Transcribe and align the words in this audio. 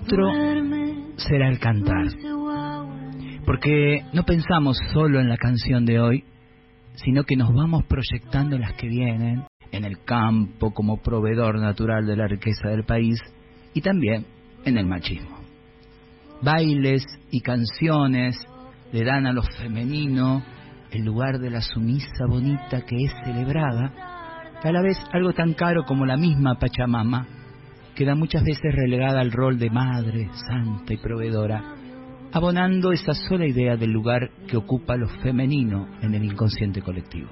Otro 0.00 0.30
será 1.16 1.48
el 1.48 1.58
cantar. 1.58 2.06
Porque 3.46 4.02
no 4.12 4.24
pensamos 4.24 4.78
solo 4.92 5.20
en 5.20 5.28
la 5.28 5.36
canción 5.36 5.86
de 5.86 6.00
hoy, 6.00 6.24
sino 6.96 7.24
que 7.24 7.36
nos 7.36 7.54
vamos 7.54 7.84
proyectando 7.84 8.58
las 8.58 8.74
que 8.74 8.88
vienen 8.88 9.44
en 9.72 9.84
el 9.84 10.04
campo 10.04 10.72
como 10.72 11.00
proveedor 11.00 11.58
natural 11.60 12.06
de 12.06 12.16
la 12.16 12.26
riqueza 12.26 12.68
del 12.68 12.84
país 12.84 13.20
y 13.72 13.80
también 13.80 14.26
en 14.64 14.76
el 14.76 14.86
machismo. 14.86 15.38
Bailes 16.42 17.04
y 17.30 17.40
canciones 17.40 18.36
le 18.92 19.04
dan 19.04 19.26
a 19.26 19.32
lo 19.32 19.42
femenino 19.42 20.42
el 20.90 21.04
lugar 21.04 21.38
de 21.38 21.50
la 21.50 21.62
sumisa 21.62 22.26
bonita 22.28 22.82
que 22.84 22.96
es 23.04 23.12
celebrada, 23.24 23.92
a 24.62 24.72
la 24.72 24.82
vez 24.82 24.98
algo 25.12 25.32
tan 25.32 25.54
caro 25.54 25.84
como 25.84 26.04
la 26.04 26.16
misma 26.16 26.58
Pachamama, 26.58 27.35
queda 27.96 28.14
muchas 28.14 28.44
veces 28.44 28.74
relegada 28.74 29.20
al 29.20 29.32
rol 29.32 29.58
de 29.58 29.70
madre, 29.70 30.28
santa 30.48 30.92
y 30.92 30.98
proveedora, 30.98 31.74
abonando 32.30 32.92
esa 32.92 33.14
sola 33.14 33.46
idea 33.46 33.76
del 33.76 33.90
lugar 33.90 34.30
que 34.46 34.58
ocupa 34.58 34.96
lo 34.96 35.08
femenino 35.08 35.88
en 36.02 36.14
el 36.14 36.24
inconsciente 36.24 36.82
colectivo. 36.82 37.30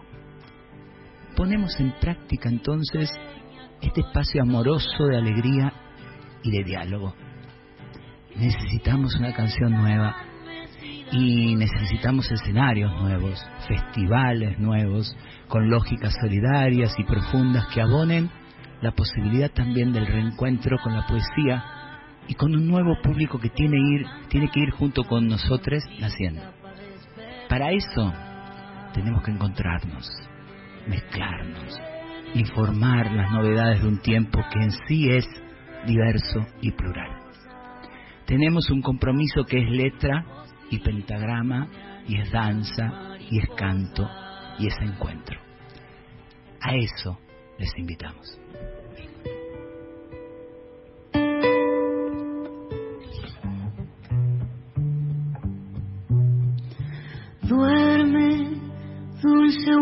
Ponemos 1.36 1.78
en 1.78 1.92
práctica 2.00 2.48
entonces 2.48 3.12
este 3.82 4.00
espacio 4.00 4.40
amoroso 4.40 5.04
de 5.04 5.18
alegría 5.18 5.72
y 6.42 6.50
de 6.50 6.64
diálogo. 6.64 7.14
Necesitamos 8.34 9.14
una 9.16 9.34
canción 9.34 9.70
nueva 9.70 10.16
y 11.12 11.54
necesitamos 11.56 12.30
escenarios 12.32 12.90
nuevos, 13.02 13.38
festivales 13.68 14.58
nuevos, 14.58 15.14
con 15.46 15.68
lógicas 15.68 16.14
solidarias 16.20 16.94
y 16.98 17.04
profundas 17.04 17.66
que 17.74 17.82
abonen 17.82 18.30
la 18.80 18.92
posibilidad 18.92 19.50
también 19.50 19.92
del 19.92 20.06
reencuentro 20.06 20.78
con 20.78 20.94
la 20.94 21.06
poesía 21.06 21.64
y 22.28 22.34
con 22.34 22.54
un 22.54 22.66
nuevo 22.66 22.96
público 23.02 23.38
que 23.38 23.50
tiene, 23.50 23.76
ir, 23.78 24.06
tiene 24.28 24.48
que 24.50 24.60
ir 24.60 24.70
junto 24.70 25.04
con 25.04 25.26
nosotros 25.26 25.82
naciendo. 26.00 26.42
Para 27.48 27.70
eso 27.72 28.12
tenemos 28.92 29.22
que 29.22 29.30
encontrarnos, 29.30 30.10
mezclarnos, 30.86 31.78
informar 32.34 33.12
las 33.12 33.30
novedades 33.30 33.82
de 33.82 33.88
un 33.88 33.98
tiempo 34.00 34.40
que 34.52 34.60
en 34.60 34.70
sí 34.88 35.08
es 35.10 35.26
diverso 35.86 36.46
y 36.60 36.72
plural. 36.72 37.10
Tenemos 38.26 38.70
un 38.70 38.80
compromiso 38.80 39.44
que 39.44 39.62
es 39.62 39.70
letra 39.70 40.24
y 40.70 40.78
pentagrama, 40.78 41.68
y 42.08 42.20
es 42.20 42.30
danza, 42.30 43.16
y 43.30 43.38
es 43.38 43.48
canto, 43.56 44.08
y 44.58 44.66
es 44.66 44.74
encuentro. 44.80 45.38
A 46.60 46.74
eso 46.74 47.18
les 47.58 47.70
invitamos. 47.78 48.38
Duerme, 57.42 58.60
dulce 59.22 59.76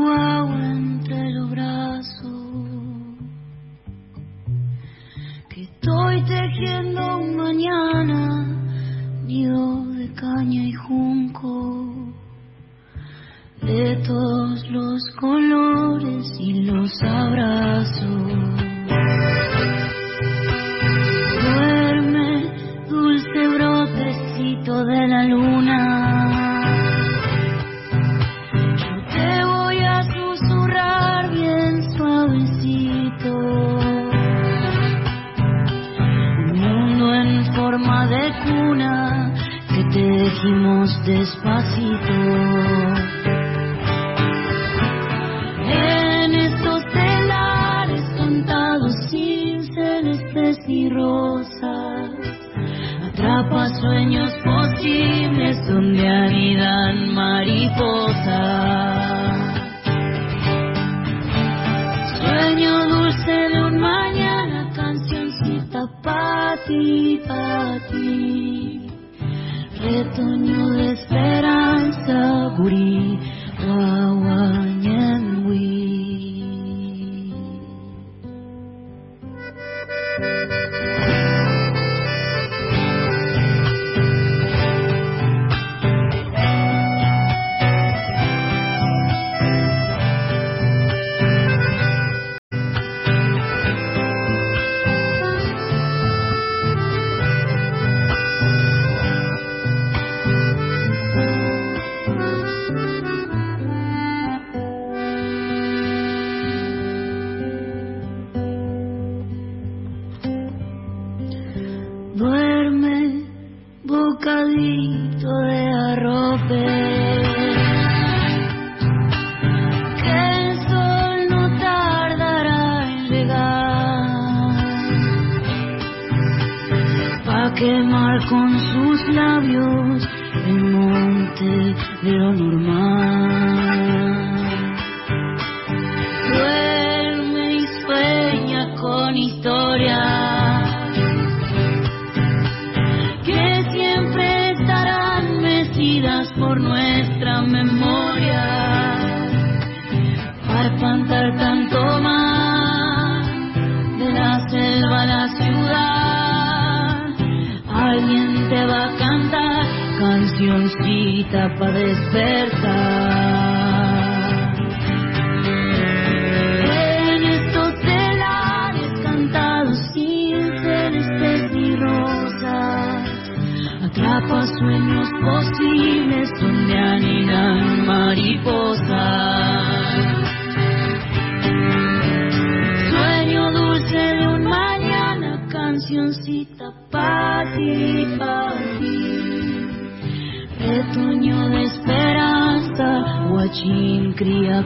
retoño 190.83 191.49
de 191.49 191.63
esperanza, 191.63 193.29
guachín 193.31 194.13
cría. 194.15 194.63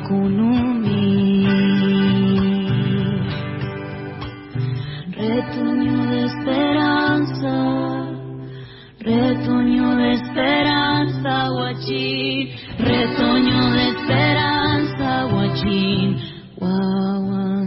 Retoño 5.16 6.06
de 6.06 6.24
esperanza, 6.24 7.52
retoño 9.00 9.96
de 9.96 10.12
esperanza, 10.12 11.48
guachín, 11.50 12.48
retoño 12.78 13.70
de 13.72 13.88
esperanza, 13.88 15.24
guachín, 15.24 16.16
guauañemui. 16.56 17.66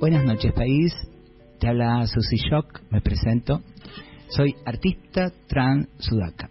Buenas 0.00 0.24
noches, 0.24 0.52
país. 0.52 1.15
Te 1.66 1.70
habla 1.70 2.06
Susi 2.06 2.36
Shock, 2.48 2.82
me 2.92 3.00
presento. 3.00 3.60
Soy 4.28 4.54
artista 4.64 5.32
trans 5.48 5.88
sudaca. 5.98 6.48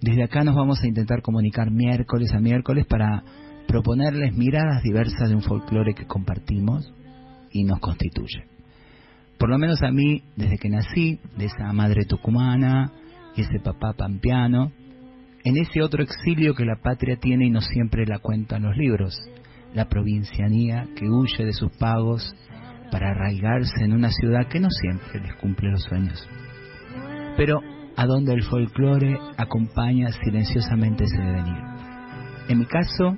Desde 0.00 0.22
acá 0.22 0.44
nos 0.44 0.54
vamos 0.54 0.80
a 0.80 0.86
intentar 0.86 1.20
comunicar 1.20 1.72
miércoles 1.72 2.32
a 2.32 2.38
miércoles 2.38 2.86
para 2.86 3.24
proponerles 3.66 4.36
miradas 4.36 4.84
diversas 4.84 5.30
de 5.30 5.34
un 5.34 5.42
folclore 5.42 5.94
que 5.94 6.06
compartimos 6.06 6.88
y 7.50 7.64
nos 7.64 7.80
constituye. 7.80 8.44
Por 9.36 9.48
lo 9.48 9.58
menos 9.58 9.82
a 9.82 9.90
mí, 9.90 10.22
desde 10.36 10.58
que 10.58 10.68
nací, 10.68 11.18
de 11.36 11.46
esa 11.46 11.72
madre 11.72 12.04
tucumana 12.04 12.92
y 13.34 13.40
ese 13.40 13.58
papá 13.58 13.94
pampeano, 13.94 14.70
en 15.42 15.56
ese 15.56 15.82
otro 15.82 16.04
exilio 16.04 16.54
que 16.54 16.64
la 16.64 16.76
patria 16.76 17.16
tiene 17.16 17.46
y 17.46 17.50
no 17.50 17.62
siempre 17.62 18.06
la 18.06 18.20
cuentan 18.20 18.62
los 18.62 18.76
libros, 18.76 19.18
la 19.74 19.88
provincianía 19.88 20.86
que 20.94 21.08
huye 21.10 21.44
de 21.44 21.52
sus 21.52 21.72
pagos 21.78 22.32
para 22.90 23.10
arraigarse 23.10 23.84
en 23.84 23.92
una 23.92 24.10
ciudad 24.10 24.48
que 24.48 24.60
no 24.60 24.68
siempre 24.70 25.20
les 25.20 25.34
cumple 25.36 25.70
los 25.70 25.82
sueños, 25.82 26.28
pero 27.36 27.60
a 27.96 28.06
donde 28.06 28.34
el 28.34 28.42
folclore 28.42 29.18
acompaña 29.36 30.12
silenciosamente 30.24 31.04
ese 31.04 31.18
devenir. 31.18 31.62
En 32.48 32.58
mi 32.58 32.66
caso, 32.66 33.16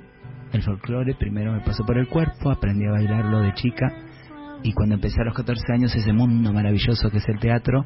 el 0.53 0.63
folclore 0.63 1.15
primero 1.15 1.51
me 1.53 1.61
pasó 1.61 1.85
por 1.85 1.97
el 1.97 2.07
cuerpo, 2.07 2.49
aprendí 2.49 2.85
a 2.87 2.91
bailarlo 2.91 3.41
de 3.41 3.53
chica 3.53 3.91
y 4.63 4.73
cuando 4.73 4.95
empecé 4.95 5.21
a 5.21 5.25
los 5.25 5.35
14 5.35 5.61
años 5.73 5.95
ese 5.95 6.13
mundo 6.13 6.51
maravilloso 6.51 7.09
que 7.09 7.17
es 7.17 7.29
el 7.29 7.39
teatro, 7.39 7.85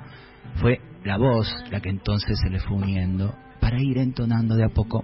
fue 0.62 0.80
la 1.03 1.18
voz 1.18 1.47
la 1.71 1.81
que 1.81 1.89
entonces 1.89 2.39
se 2.41 2.50
le 2.50 2.59
fue 2.59 2.77
uniendo 2.77 3.35
para 3.59 3.81
ir 3.81 3.97
entonando 3.97 4.56
de 4.56 4.65
a 4.65 4.69
poco 4.69 5.03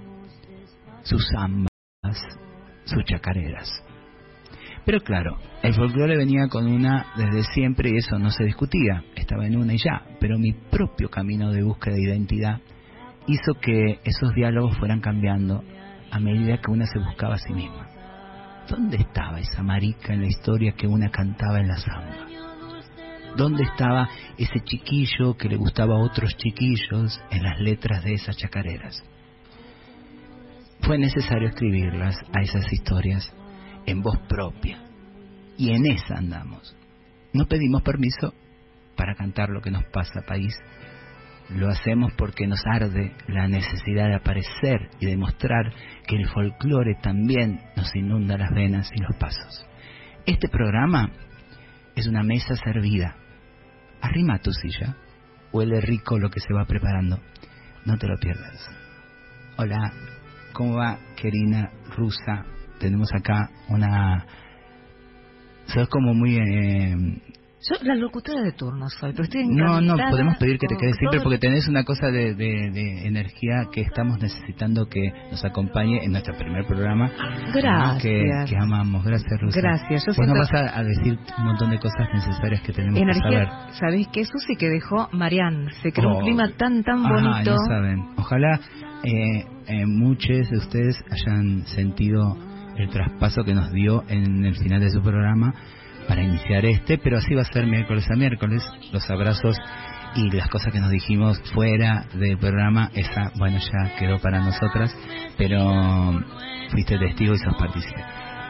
sus 1.04 1.28
zambas, 1.32 1.70
sus 2.86 3.04
chacareras. 3.06 3.84
Pero 4.90 5.02
claro, 5.02 5.38
el 5.62 5.76
folclore 5.76 6.18
venía 6.18 6.48
con 6.48 6.66
una 6.66 7.06
desde 7.16 7.44
siempre 7.54 7.92
y 7.92 7.98
eso 7.98 8.18
no 8.18 8.32
se 8.32 8.44
discutía, 8.44 9.04
estaba 9.16 9.46
en 9.46 9.56
una 9.56 9.76
y 9.76 9.78
ya, 9.78 10.02
pero 10.20 10.40
mi 10.40 10.52
propio 10.52 11.12
camino 11.12 11.52
de 11.52 11.62
búsqueda 11.62 11.94
de 11.94 12.06
identidad 12.06 12.60
hizo 13.28 13.54
que 13.62 14.00
esos 14.04 14.34
diálogos 14.34 14.76
fueran 14.80 15.00
cambiando 15.00 15.64
a 16.10 16.20
medida 16.20 16.58
que 16.58 16.72
una 16.72 16.88
se 16.88 16.98
buscaba 16.98 17.36
a 17.36 17.38
sí 17.38 17.54
misma. 17.54 17.88
¿Dónde 18.68 18.98
estaba 18.98 19.40
esa 19.40 19.62
marica 19.62 20.16
en 20.16 20.22
la 20.22 20.28
historia 20.28 20.72
que 20.72 20.88
una 20.88 21.12
cantaba 21.12 21.60
en 21.60 21.68
la 21.68 21.78
samba? 21.78 22.26
¿Dónde 23.38 23.66
estaba 23.66 24.10
ese 24.40 24.60
chiquillo 24.64 25.38
que 25.38 25.50
le 25.50 25.58
gustaba 25.58 25.98
a 25.98 26.04
otros 26.04 26.36
chiquillos 26.36 27.22
en 27.30 27.44
las 27.44 27.60
letras 27.60 28.04
de 28.04 28.14
esas 28.14 28.36
chacareras? 28.38 29.04
Fue 30.82 30.98
necesario 30.98 31.50
escribirlas 31.50 32.16
a 32.34 32.42
esas 32.42 32.74
historias 32.74 33.32
en 33.86 34.02
voz 34.02 34.18
propia. 34.28 34.82
Y 35.58 35.72
en 35.72 35.86
esa 35.86 36.16
andamos. 36.18 36.76
No 37.34 37.46
pedimos 37.46 37.82
permiso 37.82 38.34
para 38.96 39.16
cantar 39.16 39.50
lo 39.50 39.62
que 39.62 39.72
nos 39.72 39.84
pasa, 39.86 40.22
país. 40.28 40.54
Lo 41.50 41.70
hacemos 41.70 42.14
porque 42.18 42.48
nos 42.48 42.62
arde 42.66 43.14
la 43.28 43.48
necesidad 43.48 44.08
de 44.08 44.16
aparecer 44.16 44.90
y 45.00 45.08
demostrar 45.08 45.74
que 46.08 46.16
el 46.16 46.28
folclore 46.28 46.96
también 47.02 47.60
nos 47.76 47.96
inunda 47.96 48.38
las 48.38 48.52
venas 48.52 48.90
y 48.94 49.02
los 49.02 49.16
pasos. 49.18 49.66
Este 50.26 50.48
programa 50.48 51.12
es 51.96 52.08
una 52.08 52.24
mesa 52.24 52.56
servida. 52.56 53.16
Arrima 54.02 54.40
tu 54.40 54.52
silla. 54.52 54.96
Huele 55.52 55.82
rico 55.82 56.20
lo 56.20 56.30
que 56.30 56.40
se 56.40 56.54
va 56.54 56.66
preparando. 56.66 57.20
No 57.86 57.98
te 57.98 58.08
lo 58.08 58.18
pierdas. 58.18 58.70
Hola, 59.58 59.92
¿cómo 60.54 60.76
va, 60.76 61.00
querida 61.16 61.72
rusa? 61.96 62.46
Tenemos 62.80 63.10
acá 63.14 63.50
una... 63.70 64.26
Sos 65.68 65.88
como 65.90 66.14
muy... 66.14 66.38
Eh, 66.38 66.96
yo 67.62 67.76
la 67.84 67.96
locutora 67.96 68.42
de 68.42 68.54
turno 68.54 68.88
soy, 68.88 69.12
pero 69.12 69.24
estoy 69.24 69.46
No, 69.46 69.82
no, 69.82 69.98
podemos 70.10 70.38
pedir 70.38 70.58
que 70.58 70.68
te 70.68 70.78
quedes 70.78 70.96
siempre 70.96 71.20
porque 71.20 71.40
tenés 71.40 71.68
una 71.68 71.84
cosa 71.84 72.08
de, 72.08 72.34
de, 72.34 73.06
energía 73.06 73.68
que 73.70 73.82
estamos 73.82 74.18
necesitando 74.22 74.88
que 74.88 75.12
nos 75.30 75.44
acompañe 75.44 76.06
en 76.06 76.12
nuestro 76.14 76.38
primer 76.38 76.66
programa. 76.66 77.12
Gracias. 77.54 78.50
Que, 78.50 78.58
amamos. 78.58 79.04
Gracias, 79.04 79.42
Rosa. 79.42 79.60
Gracias. 79.60 80.06
Yo 80.06 80.26
nos 80.26 80.38
vas 80.38 80.54
a, 80.54 80.84
decir 80.84 81.20
un 81.38 81.46
montón 81.46 81.72
de 81.72 81.80
cosas 81.80 82.08
necesarias 82.14 82.62
que 82.62 82.72
tenemos 82.72 82.98
que 82.98 83.20
saber. 83.20 83.50
¿Sabéis 83.72 84.08
qué, 84.14 84.24
Susi? 84.24 84.56
Que 84.56 84.70
dejó 84.70 85.10
Marianne. 85.12 85.70
Se 85.84 85.92
creó 85.92 86.12
un 86.12 86.16
oh. 86.16 86.20
clima 86.22 86.50
tan, 86.58 86.82
tan 86.84 87.04
bonito. 87.04 87.52
no 87.52 87.58
saben. 87.68 88.06
Ojalá 88.16 88.58
eh, 89.04 89.46
eh, 89.68 89.86
muchos 89.86 90.50
de 90.50 90.58
ustedes 90.58 90.96
hayan 91.12 91.66
sentido 91.68 92.38
el 92.80 92.90
traspaso 92.90 93.44
que 93.44 93.54
nos 93.54 93.72
dio 93.72 94.04
en 94.08 94.46
el 94.46 94.56
final 94.56 94.80
de 94.80 94.90
su 94.90 95.02
programa 95.02 95.54
para 96.08 96.24
iniciar 96.24 96.66
este, 96.66 96.98
pero 96.98 97.18
así 97.18 97.36
va 97.36 97.42
a 97.42 97.46
ser 97.46 97.68
miércoles 97.68 98.10
a 98.10 98.16
miércoles, 98.16 98.64
los 98.92 99.08
abrazos 99.10 99.58
y 100.16 100.32
las 100.32 100.50
cosas 100.50 100.74
que 100.74 100.80
nos 100.80 100.90
dijimos 100.90 101.40
fuera 101.54 102.06
del 102.16 102.38
programa, 102.38 102.90
esa, 102.96 103.32
bueno, 103.38 103.60
ya 103.60 103.96
quedó 103.98 104.20
para 104.20 104.40
nosotras, 104.40 104.96
pero 105.38 106.20
fuiste 106.72 106.98
testigo 106.98 107.36
y 107.36 107.38
sos 107.38 107.56
partícipe. 107.60 108.04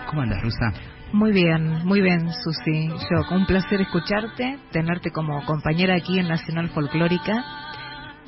¿Cómo 0.07 0.21
andas, 0.21 0.41
Rusa? 0.41 0.73
Muy 1.11 1.31
bien, 1.31 1.85
muy 1.85 2.01
bien, 2.01 2.29
Susi. 2.31 2.87
Yo, 2.87 3.27
con 3.27 3.39
un 3.39 3.45
placer 3.45 3.81
escucharte, 3.81 4.59
tenerte 4.71 5.11
como 5.11 5.43
compañera 5.45 5.95
aquí 5.95 6.19
en 6.19 6.27
Nacional 6.27 6.69
Folclórica 6.69 7.43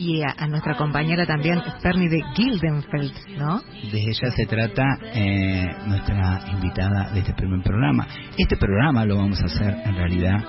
y 0.02 0.24
a, 0.24 0.48
nuestra 0.48 0.76
compañera 0.76 1.28
también, 1.28 1.62
Fernie 1.80 2.10
de 2.10 2.24
Gildenfeld, 2.34 3.14
¿no? 3.38 3.62
De 3.92 4.02
ella 4.02 4.32
se 4.36 4.48
trata 4.48 4.84
eh, 5.14 5.68
nuestra 5.86 6.40
invitada 6.52 7.12
de 7.12 7.20
este 7.20 7.34
primer 7.34 7.62
programa. 7.62 8.08
Este 8.36 8.58
programa 8.58 9.06
lo 9.06 9.18
vamos 9.18 9.40
a 9.44 9.46
hacer 9.46 9.76
en 9.86 9.96
realidad 9.96 10.44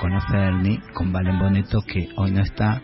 con 0.00 0.10
la 0.10 0.20
Fernie, 0.22 0.80
con 0.94 1.12
Valen 1.12 1.38
Boneto, 1.38 1.82
que 1.86 2.08
hoy 2.16 2.30
no 2.30 2.40
está, 2.40 2.80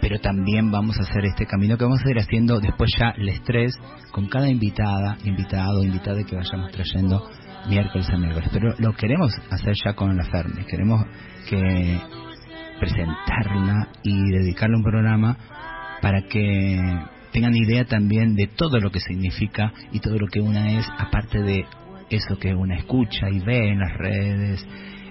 pero 0.00 0.18
también 0.18 0.72
vamos 0.72 0.98
a 0.98 1.02
hacer 1.02 1.24
este 1.26 1.46
camino 1.46 1.78
que 1.78 1.84
vamos 1.84 2.04
a 2.04 2.10
ir 2.10 2.18
haciendo 2.18 2.58
después 2.58 2.90
ya 2.98 3.10
el 3.10 3.28
estrés 3.28 3.72
con 4.10 4.28
cada 4.28 4.48
invitada, 4.48 5.18
invitado, 5.24 5.84
invitada 5.84 6.24
que 6.24 6.34
vayamos 6.34 6.72
trayendo 6.72 7.30
miércoles 7.68 8.10
a 8.10 8.16
miércoles. 8.16 8.50
Pero 8.52 8.74
lo 8.78 8.92
queremos 8.94 9.32
hacer 9.52 9.74
ya 9.84 9.94
con 9.94 10.16
la 10.16 10.24
Fernie, 10.24 10.66
queremos 10.66 11.04
que 11.48 12.00
presentarla 12.80 13.88
y 14.02 14.16
dedicarle 14.32 14.76
un 14.76 14.82
programa 14.82 15.36
para 16.00 16.22
que 16.22 16.78
tengan 17.32 17.54
idea 17.54 17.84
también 17.84 18.34
de 18.34 18.46
todo 18.46 18.78
lo 18.80 18.90
que 18.90 19.00
significa 19.00 19.72
y 19.92 20.00
todo 20.00 20.16
lo 20.18 20.26
que 20.26 20.40
una 20.40 20.78
es, 20.78 20.86
aparte 20.98 21.40
de 21.40 21.64
eso 22.10 22.38
que 22.38 22.54
una 22.54 22.76
escucha 22.76 23.28
y 23.30 23.40
ve 23.40 23.70
en 23.70 23.78
las 23.78 23.96
redes, 23.96 24.66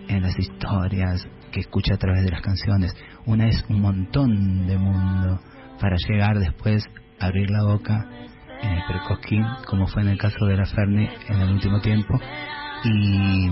en 0.08 0.22
las 0.22 0.38
historias, 0.38 1.28
que 1.52 1.62
escucha 1.62 1.96
a 1.96 1.98
través 1.98 2.24
de 2.24 2.32
las 2.32 2.42
canciones. 2.42 2.96
Una 3.26 3.48
es 3.48 3.64
un 3.70 3.82
montón 3.82 4.68
de 4.68 4.78
mundo 4.78 5.40
para 5.80 5.96
llegar 6.08 6.38
después 6.40 6.84
a 7.20 7.28
abrir 7.28 7.50
la 7.50 7.64
boca 7.64 8.06
en 8.62 8.72
el 8.72 8.84
percosquín, 8.88 9.46
como 9.66 9.88
fue 9.88 10.02
en 10.02 10.10
el 10.10 10.18
caso 10.18 10.46
de 10.46 10.58
la 10.58 10.66
Ferni 10.66 11.08
en 11.30 11.42
el 11.42 11.52
último 11.52 11.80
tiempo, 11.80 12.20
y, 12.84 13.50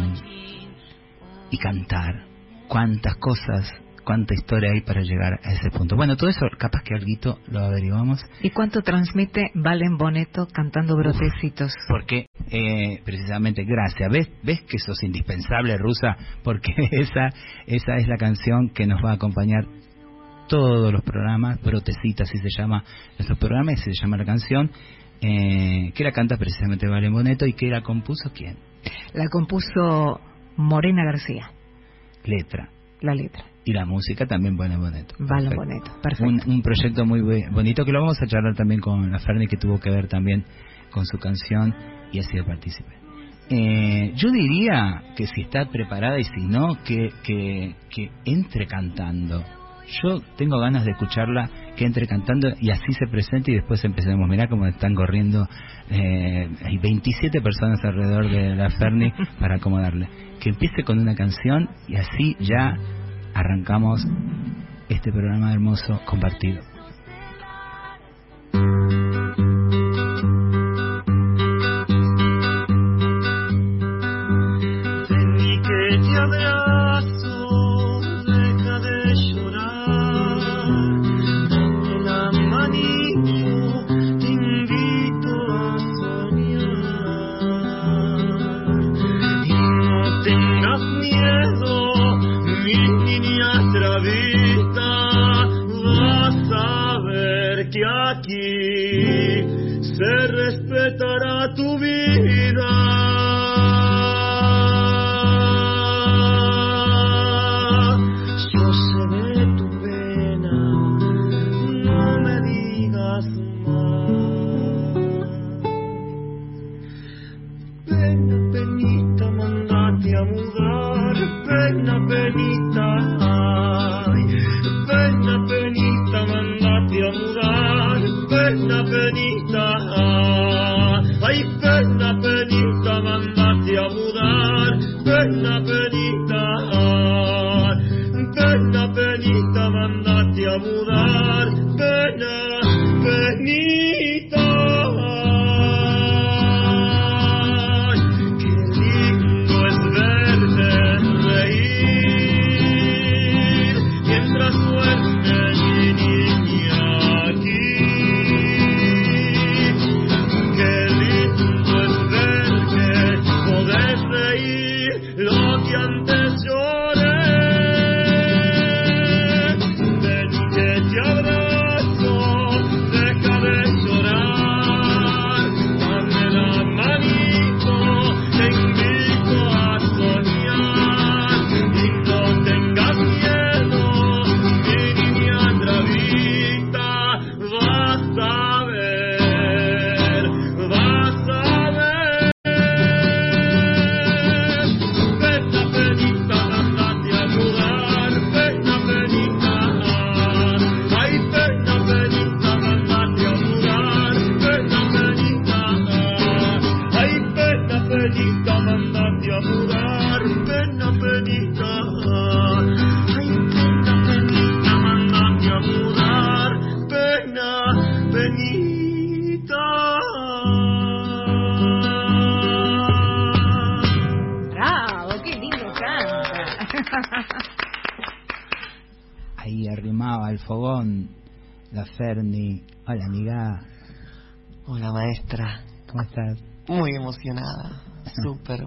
y 1.52 1.58
cantar. 1.58 2.26
Cuántas 2.68 3.16
cosas 3.16 3.72
cuánta 4.08 4.34
historia 4.34 4.72
hay 4.72 4.80
para 4.80 5.02
llegar 5.02 5.38
a 5.44 5.52
ese 5.52 5.70
punto. 5.70 5.98
Bueno, 5.98 6.16
todo 6.16 6.30
eso 6.30 6.40
capaz 6.58 6.82
que 6.82 6.96
algo 6.96 7.40
lo 7.52 7.60
averiguamos. 7.60 8.22
¿Y 8.42 8.52
cuánto 8.52 8.82
transmite 8.82 9.52
Valen 9.54 9.98
Boneto 9.98 10.48
cantando 10.48 10.96
brotecitos? 10.96 11.74
Porque, 11.90 12.28
eh, 12.50 13.02
precisamente, 13.04 13.66
gracias. 13.66 14.10
¿Ves, 14.10 14.30
¿Ves 14.44 14.62
que 14.62 14.80
sos 14.80 15.04
indispensable, 15.04 15.78
Rusa? 15.78 16.16
Porque 16.42 16.72
esa, 16.92 17.32
esa 17.66 17.96
es 17.98 18.08
la 18.08 18.16
canción 18.16 18.70
que 18.70 18.88
nos 18.88 19.04
va 19.04 19.12
a 19.12 19.16
acompañar 19.16 19.66
todos 20.48 20.94
los 20.94 21.02
programas, 21.02 21.62
Brotecitas, 21.62 22.30
así 22.30 22.38
se 22.38 22.62
llama 22.62 22.86
nuestro 23.20 23.36
programa, 23.36 23.74
y 23.74 23.76
se 23.76 23.92
llama 23.92 24.16
la 24.16 24.24
canción, 24.24 24.72
eh, 25.20 25.92
que 25.94 26.04
la 26.06 26.14
canta 26.14 26.38
precisamente 26.38 26.88
Valen 26.88 27.12
Boneto 27.12 27.46
y 27.46 27.52
que 27.52 27.68
la 27.68 27.82
compuso 27.82 28.32
quién? 28.34 28.56
La 29.14 29.28
compuso 29.28 30.22
Morena 30.56 31.04
García. 31.04 31.52
Letra. 32.24 32.70
La 33.02 33.14
letra 33.14 33.44
y 33.68 33.74
la 33.74 33.86
música 33.86 34.26
también 34.26 34.56
Vale 34.56 34.78
Boneto. 34.78 35.16
Vale 35.20 35.54
Boneto, 35.54 35.92
perfecto. 36.02 36.50
Un, 36.50 36.62
proyecto 36.62 37.06
muy 37.06 37.22
bonito 37.52 37.84
que 37.84 37.92
lo 37.92 38.00
vamos 38.00 38.18
a 38.22 38.26
charlar 38.26 38.56
también 38.56 38.80
con 38.80 39.12
la 39.12 39.20
Ferni 39.20 39.48
que 39.48 39.58
tuvo 39.58 39.78
que 39.80 39.90
ver 39.90 40.08
también 40.08 40.46
con 40.90 41.06
su 41.06 41.18
canción 41.18 41.76
y 42.14 42.20
ha 42.20 42.24
sido 42.24 42.46
partícipe. 42.46 42.90
Eh, 43.50 44.14
yo 44.16 44.32
diría 44.32 45.04
que 45.16 45.28
si 45.28 45.42
está 45.42 45.66
preparada 45.66 46.18
y 46.18 46.24
si 46.24 46.48
no, 46.48 46.78
que, 46.86 47.10
que, 47.24 47.76
que 47.90 48.10
entre 48.26 48.68
cantando. 48.68 49.44
Yo 50.02 50.20
tengo 50.38 50.60
ganas 50.60 50.84
de 50.84 50.92
escucharla, 50.92 51.50
que 51.78 51.86
entre 51.86 52.08
cantando 52.08 52.50
y 52.60 52.72
así 52.72 52.92
se 52.92 53.08
presente 53.08 53.52
y 53.52 53.56
después 53.56 53.84
empecemos. 53.84 54.30
Mirá 54.30 54.48
cómo 54.48 54.66
están 54.66 54.96
corriendo. 54.96 55.46
Eh, 55.90 56.50
hay 56.64 56.78
27 56.78 57.42
personas 57.42 57.80
alrededor 57.84 58.30
de 58.30 58.56
la 58.56 58.70
Ferni 58.70 59.14
para 59.40 59.56
acomodarle. 59.56 60.08
Que 60.42 60.50
empiece 60.50 60.84
con 60.84 61.00
una 61.00 61.16
canción 61.16 61.70
y 61.88 61.96
así 61.96 62.36
ya 62.40 62.76
arrancamos 63.38 64.04
este 64.90 65.12
programa 65.12 65.54
hermoso 65.54 66.02
compartido. 66.06 66.62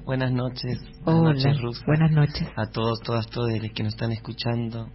Buenas 0.05 0.33
noches. 0.33 0.79
Buenas 1.05 1.33
noches, 1.37 1.85
Buenas 1.87 2.11
noches. 2.11 2.49
A 2.57 2.67
todos, 2.67 3.01
todas, 3.01 3.27
todos 3.29 3.51
los 3.53 3.71
que 3.73 3.85
nos 3.85 3.95
están 3.95 4.11
escuchando. 4.11 4.89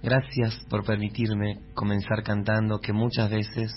Gracias 0.00 0.64
por 0.70 0.84
permitirme 0.84 1.58
comenzar 1.74 2.22
cantando, 2.22 2.78
que 2.78 2.92
muchas 2.92 3.28
veces, 3.28 3.72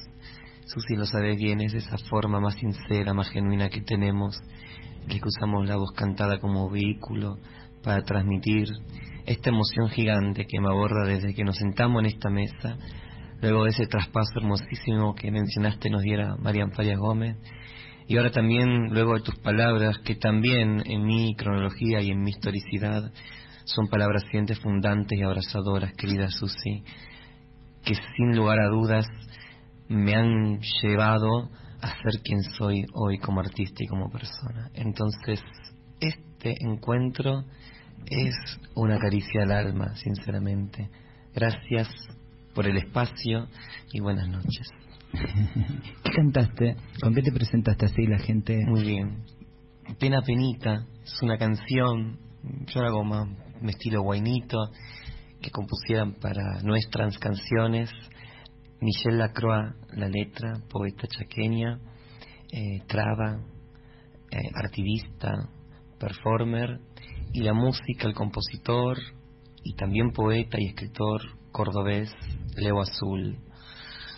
Susi 0.65 0.95
lo 0.95 1.05
sabe 1.05 1.35
bien, 1.35 1.59
es 1.61 1.73
esa 1.73 1.97
forma 2.09 2.39
más 2.39 2.53
sincera, 2.55 3.13
más 3.13 3.29
genuina 3.29 3.69
que 3.69 3.81
tenemos, 3.81 4.39
que 5.07 5.19
usamos 5.25 5.67
la 5.67 5.77
voz 5.77 5.91
cantada 5.95 6.39
como 6.39 6.69
vehículo 6.69 7.39
para 7.83 8.03
transmitir 8.03 8.67
esta 9.25 9.49
emoción 9.49 9.89
gigante 9.89 10.45
que 10.45 10.59
me 10.61 10.69
aborda 10.69 11.07
desde 11.07 11.33
que 11.33 11.43
nos 11.43 11.57
sentamos 11.57 12.01
en 12.01 12.05
esta 12.05 12.29
mesa, 12.29 12.77
luego 13.43 13.65
de 13.65 13.71
ese 13.71 13.88
traspaso 13.88 14.31
hermosísimo 14.38 15.15
que 15.15 15.29
mencionaste 15.29 15.89
nos 15.89 16.01
diera 16.01 16.35
Marian 16.38 16.71
Farias 16.71 16.97
Gómez, 16.97 17.38
y 18.07 18.17
ahora 18.17 18.31
también, 18.31 18.93
luego 18.93 19.15
de 19.15 19.21
tus 19.21 19.35
palabras, 19.39 19.97
que 20.00 20.15
también 20.15 20.81
en 20.85 21.05
mi 21.05 21.35
cronología 21.35 22.01
y 22.01 22.12
en 22.12 22.21
mi 22.21 22.31
historicidad 22.31 23.12
son 23.65 23.88
palabras 23.88 24.23
sientes 24.29 24.59
fundantes 24.59 25.17
y 25.17 25.23
abrazadoras, 25.23 25.93
querida 25.93 26.29
Susi, 26.29 26.83
que 27.83 27.95
sin 27.95 28.35
lugar 28.35 28.59
a 28.59 28.69
dudas 28.69 29.05
me 29.88 30.15
han 30.15 30.59
llevado 30.81 31.50
a 31.81 31.88
ser 32.01 32.21
quien 32.23 32.43
soy 32.43 32.85
hoy 32.93 33.19
como 33.19 33.41
artista 33.41 33.83
y 33.83 33.88
como 33.88 34.09
persona. 34.09 34.69
Entonces, 34.73 35.41
este 36.00 36.55
encuentro 36.62 37.43
es 38.05 38.35
una 38.75 38.97
caricia 39.00 39.43
al 39.43 39.51
alma, 39.51 39.95
sinceramente. 39.95 40.89
Gracias 41.33 41.89
por 42.53 42.67
el 42.67 42.77
espacio 42.77 43.48
y 43.91 44.00
buenas 44.00 44.27
noches. 44.27 44.67
¿Qué 46.03 46.12
cantaste? 46.12 46.75
¿Con 47.01 47.13
qué 47.13 47.22
te 47.22 47.31
presentaste 47.31 47.86
así 47.86 48.05
la 48.07 48.19
gente? 48.19 48.60
Muy 48.67 48.83
bien. 48.83 49.24
Pena 50.00 50.22
Penita 50.22 50.86
es 51.03 51.22
una 51.22 51.38
canción, 51.38 52.17
yo 52.67 52.81
hago 52.81 53.03
más 53.03 53.27
estilo 53.67 54.01
guainito, 54.01 54.57
que 55.41 55.51
compusieran 55.51 56.13
para 56.13 56.62
nuestras 56.63 57.17
canciones. 57.17 57.89
Michelle 58.81 59.17
Lacroix, 59.17 59.75
la 59.93 60.07
letra, 60.07 60.53
poeta 60.69 61.07
chaqueña, 61.07 61.79
eh, 62.51 62.81
traba, 62.88 63.39
eh, 64.31 64.38
artivista, 64.55 65.50
performer, 66.00 66.79
y 67.33 67.41
la 67.41 67.53
música, 67.53 68.07
el 68.07 68.13
compositor, 68.13 68.98
y 69.63 69.75
también 69.75 70.12
poeta 70.12 70.57
y 70.60 70.67
escritor 70.67 71.22
cordobés, 71.53 72.13
Leo 72.57 72.81
Azul 72.81 73.38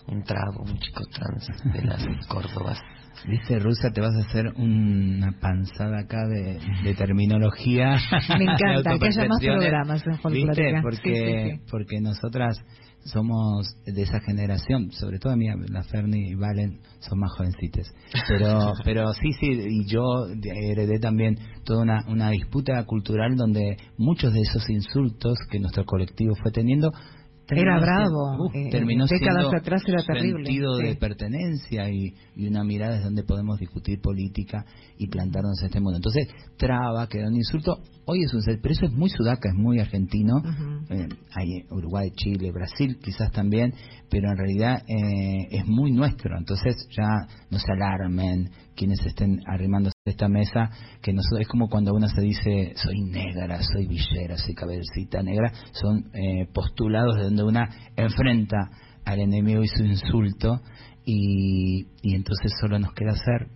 un 0.08 0.24
trago, 0.24 0.64
un 0.64 0.78
chico 0.80 1.04
trans 1.12 1.48
de 1.74 1.82
las 1.84 2.06
Córdobas. 2.28 2.80
Dice 3.28 3.60
Rusa, 3.60 3.92
te 3.92 4.02
vas 4.02 4.14
a 4.14 4.28
hacer 4.28 4.46
una 4.58 5.32
panzada 5.40 6.02
acá 6.02 6.28
de, 6.28 6.94
terminología. 6.96 7.98
Me 8.38 8.44
encanta, 8.44 9.00
que 9.00 9.08
haya 9.08 9.28
más 9.28 9.40
programas 9.42 10.06
en 10.06 10.20
folclórica. 10.20 10.82
Porque, 10.82 11.60
porque 11.72 12.02
nosotras 12.02 12.58
somos 13.06 13.68
de 13.86 14.02
esa 14.02 14.20
generación, 14.20 14.92
sobre 14.92 15.20
todo 15.20 15.32
a 15.32 15.38
mí, 15.38 15.46
la 15.70 15.84
Ferni 15.84 16.32
y 16.32 16.36
Valen 16.36 16.82
son 17.00 17.20
más 17.20 17.32
jovencitas. 17.38 17.88
Pero, 18.28 18.74
pero 18.84 19.14
sí, 19.14 19.32
sí, 19.40 19.48
y 19.50 19.86
yo 19.88 20.04
heredé 20.44 21.00
también 21.00 21.38
toda 21.64 21.84
una, 21.84 22.04
una 22.08 22.30
disputa 22.32 22.84
cultural 22.86 23.36
donde 23.36 23.78
muchos 23.98 24.34
de 24.34 24.42
esos 24.42 24.70
insultos 24.70 25.38
que 25.50 25.60
nuestro 25.60 25.86
colectivo 25.86 26.36
fue 26.36 26.52
teniendo 26.52 26.92
era 27.50 27.80
bravo. 27.80 28.50
Eh, 28.54 28.70
terminó 28.72 29.06
décadas 29.06 29.54
atrás 29.54 29.84
era 29.88 30.04
terrible. 30.04 30.46
sentido 30.46 30.78
de 30.78 30.96
pertenencia 30.96 31.90
y, 31.90 32.14
una 32.38 32.64
mirada 32.64 32.94
desde 32.94 33.06
donde 33.06 33.24
podemos 33.24 33.60
discutir 33.60 34.02
política 34.02 34.66
y 34.98 35.08
plantarnos 35.08 35.60
en 35.62 35.66
este 35.68 35.80
mundo. 35.80 35.98
Entonces, 35.98 36.28
traba, 36.58 37.08
quedó 37.08 37.28
un 37.28 37.36
insulto. 37.36 37.78
Hoy 38.06 38.24
es 38.24 38.34
un 38.34 38.42
pero 38.62 38.72
eso 38.72 38.86
es 38.86 38.94
muy 38.94 39.10
sudaca, 39.10 39.50
es 39.50 39.56
muy 39.56 39.80
argentino. 39.80 40.34
Eh, 40.90 41.08
hay 41.34 41.64
Uruguay, 41.72 42.12
Chile, 42.16 42.52
Brasil, 42.52 42.98
quizás 43.02 43.32
también, 43.32 43.74
pero 44.10 44.30
en 44.30 44.38
realidad 44.38 44.84
eh, 44.88 45.48
es 45.52 45.66
muy 45.66 45.92
nuestro. 45.92 46.38
Entonces, 46.38 46.88
ya 46.96 47.28
no 47.50 47.60
se 47.60 47.72
alarmen 47.72 48.50
quienes 48.76 49.00
estén 49.06 49.42
arrimándose 49.48 49.96
a 50.06 50.10
esta 50.10 50.28
mesa, 50.28 50.70
que 51.02 51.14
nosotros, 51.14 51.42
es 51.42 51.48
como 51.48 51.70
cuando 51.70 51.94
uno 51.94 52.08
se 52.08 52.22
dice, 52.22 52.74
soy 52.76 53.02
negra, 53.02 53.60
soy 53.62 53.88
villera, 53.88 54.38
soy 54.38 54.54
cabecita 54.54 55.24
negra, 55.24 55.52
son 55.72 56.12
eh, 56.14 56.48
postulados 56.54 57.16
de 57.16 57.24
donde 57.24 57.44
una 57.44 57.70
enfrenta 57.96 58.70
al 59.06 59.20
enemigo 59.20 59.64
y 59.64 59.68
su 59.68 59.84
insulto, 59.84 60.62
y, 61.06 61.88
y 62.02 62.16
entonces 62.16 62.52
solo 62.60 62.80
nos 62.80 62.94
queda 62.94 63.12
hacer 63.12 63.48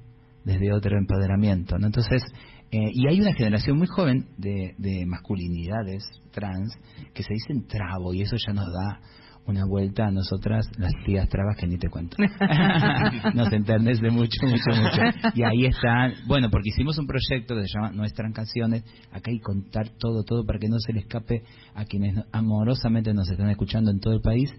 desde 0.45 0.71
otro 0.73 0.97
empoderamiento. 0.97 1.77
¿no? 1.77 1.87
Entonces, 1.87 2.23
eh, 2.71 2.91
y 2.93 3.07
hay 3.07 3.19
una 3.19 3.33
generación 3.33 3.77
muy 3.77 3.87
joven 3.87 4.27
de, 4.37 4.75
de 4.77 5.05
masculinidades 5.05 6.03
trans 6.31 6.71
que 7.13 7.23
se 7.23 7.33
dicen 7.33 7.67
trabo, 7.67 8.13
y 8.13 8.21
eso 8.21 8.35
ya 8.37 8.53
nos 8.53 8.67
da 8.71 9.01
una 9.45 9.65
vuelta 9.65 10.05
a 10.05 10.11
nosotras, 10.11 10.67
las 10.77 10.91
tías 11.05 11.27
trabas 11.27 11.57
que 11.57 11.67
ni 11.67 11.77
te 11.77 11.89
cuento. 11.89 12.17
Nos 13.33 13.51
entendés 13.51 14.01
mucho, 14.01 14.45
mucho, 14.45 14.81
mucho. 14.81 15.01
Y 15.33 15.43
ahí 15.43 15.65
está, 15.65 16.13
bueno, 16.27 16.49
porque 16.51 16.69
hicimos 16.69 16.97
un 16.99 17.07
proyecto 17.07 17.55
que 17.55 17.61
se 17.61 17.73
llama 17.73 17.91
Nuestras 17.91 18.31
Canciones, 18.33 18.83
acá 19.11 19.31
hay 19.31 19.39
contar 19.39 19.89
todo, 19.97 20.23
todo 20.23 20.45
para 20.45 20.59
que 20.59 20.67
no 20.67 20.77
se 20.79 20.93
le 20.93 20.99
escape 20.99 21.43
a 21.73 21.85
quienes 21.85 22.15
amorosamente 22.31 23.13
nos 23.13 23.29
están 23.29 23.49
escuchando 23.49 23.91
en 23.91 23.99
todo 23.99 24.13
el 24.13 24.21
país, 24.21 24.53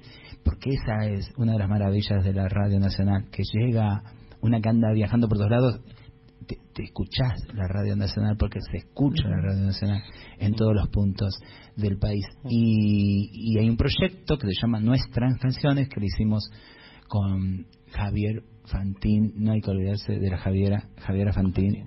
porque 0.44 0.70
esa 0.70 1.06
es 1.06 1.32
una 1.36 1.52
de 1.52 1.58
las 1.58 1.68
maravillas 1.68 2.24
de 2.24 2.32
la 2.32 2.48
Radio 2.48 2.80
Nacional, 2.80 3.26
que 3.30 3.42
llega 3.52 4.02
una 4.40 4.60
que 4.60 4.68
anda 4.68 4.92
viajando 4.92 5.28
por 5.28 5.38
todos 5.38 5.50
lados, 5.50 5.80
te, 6.46 6.56
te, 6.74 6.82
escuchás 6.82 7.38
la 7.54 7.68
Radio 7.68 7.94
Nacional 7.94 8.36
porque 8.36 8.58
se 8.60 8.78
escucha 8.78 9.28
la 9.28 9.40
Radio 9.40 9.66
Nacional 9.66 10.02
en 10.38 10.54
todos 10.54 10.74
los 10.74 10.88
puntos 10.88 11.38
del 11.80 11.98
país. 11.98 12.24
Y, 12.48 13.30
y 13.32 13.58
hay 13.58 13.68
un 13.68 13.76
proyecto 13.76 14.38
que 14.38 14.46
se 14.48 14.60
llama 14.60 14.80
Nuestras 14.80 15.38
Canciones 15.38 15.88
que 15.88 16.00
lo 16.00 16.06
hicimos 16.06 16.50
con 17.08 17.66
Javier 17.92 18.42
Fantín, 18.66 19.32
no 19.36 19.52
hay 19.52 19.60
que 19.60 19.70
olvidarse 19.70 20.12
de 20.12 20.30
la 20.30 20.38
Javiera, 20.38 20.84
Javiera 20.98 21.32
Fantín. 21.32 21.84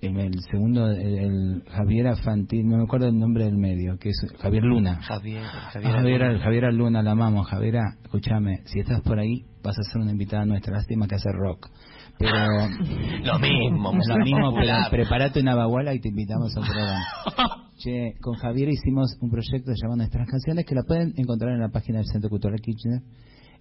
El, 0.00 0.40
segundo, 0.50 0.90
el, 0.90 1.64
Javiera 1.68 2.14
Fantín, 2.16 2.68
no 2.68 2.76
me 2.76 2.84
acuerdo 2.84 3.08
el 3.08 3.18
nombre 3.18 3.44
del 3.44 3.56
medio, 3.56 3.96
que 3.98 4.10
es 4.10 4.26
Javier 4.38 4.62
Luna. 4.62 5.00
Javier, 5.02 5.42
Javiera, 5.42 6.32
Luna. 6.32 6.44
Javiera 6.44 6.70
Luna, 6.70 7.02
la 7.02 7.12
amamos. 7.12 7.48
Javiera, 7.48 7.82
escúchame, 8.02 8.60
si 8.66 8.80
estás 8.80 9.00
por 9.00 9.18
ahí, 9.18 9.44
vas 9.62 9.76
a 9.78 9.82
ser 9.90 10.02
una 10.02 10.12
invitada 10.12 10.44
nuestra. 10.44 10.74
Lástima 10.74 11.08
que 11.08 11.14
hace 11.14 11.30
rock 11.32 11.70
pero 12.18 12.30
lo 13.24 13.38
mismo 13.38 13.92
lo 13.92 14.16
mismo 14.24 14.54
prepárate 14.90 15.40
una 15.40 15.54
baguala 15.54 15.94
y 15.94 16.00
te 16.00 16.08
invitamos 16.08 16.56
a 16.56 16.60
un 16.60 16.66
programa 16.66 17.06
che, 17.76 18.14
con 18.20 18.34
Javier 18.34 18.68
hicimos 18.68 19.16
un 19.20 19.30
proyecto 19.30 19.72
llamado 19.74 19.98
Nuestras 19.98 20.28
Canciones 20.28 20.64
que 20.64 20.74
la 20.74 20.82
pueden 20.82 21.12
encontrar 21.16 21.52
en 21.52 21.60
la 21.60 21.68
página 21.68 21.98
del 21.98 22.06
Centro 22.06 22.30
Cultural 22.30 22.60
Kitchener 22.60 23.02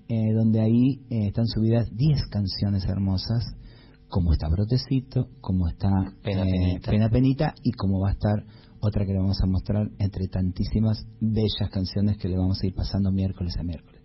eh, 0.07 0.33
donde 0.33 0.61
ahí 0.61 1.01
eh, 1.09 1.27
están 1.27 1.47
subidas 1.47 1.89
10 1.95 2.27
canciones 2.29 2.85
hermosas 2.85 3.55
como 4.07 4.33
está 4.33 4.47
Brotecito 4.49 5.29
como 5.41 5.67
está 5.67 5.89
Pena, 6.23 6.43
eh, 6.43 6.51
Penita. 6.51 6.91
Pena 6.91 7.09
Penita 7.09 7.53
y 7.63 7.71
como 7.71 7.99
va 7.99 8.09
a 8.09 8.13
estar 8.13 8.45
otra 8.79 9.05
que 9.05 9.13
le 9.13 9.19
vamos 9.19 9.39
a 9.41 9.47
mostrar 9.47 9.89
entre 9.99 10.27
tantísimas 10.27 11.05
bellas 11.19 11.69
canciones 11.71 12.17
que 12.17 12.29
le 12.29 12.37
vamos 12.37 12.59
a 12.61 12.67
ir 12.67 12.73
pasando 12.73 13.11
miércoles 13.11 13.55
a 13.57 13.63
miércoles 13.63 13.95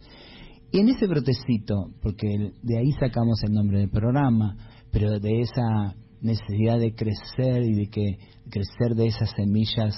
y 0.73 0.79
en 0.79 0.89
ese 0.89 1.07
brotecito, 1.09 1.91
porque 2.01 2.53
de 2.63 2.79
ahí 2.79 2.93
sacamos 2.93 3.43
el 3.43 3.53
nombre 3.53 3.81
del 3.81 3.91
programa, 3.91 4.57
pero 4.93 5.19
de 5.19 5.41
esa 5.41 5.97
necesidad 6.21 6.79
de 6.79 6.95
crecer 6.95 7.63
y 7.63 7.75
de 7.75 7.87
que 7.89 8.19
crecer 8.51 8.95
de 8.95 9.07
esas 9.07 9.31
semillas 9.37 9.95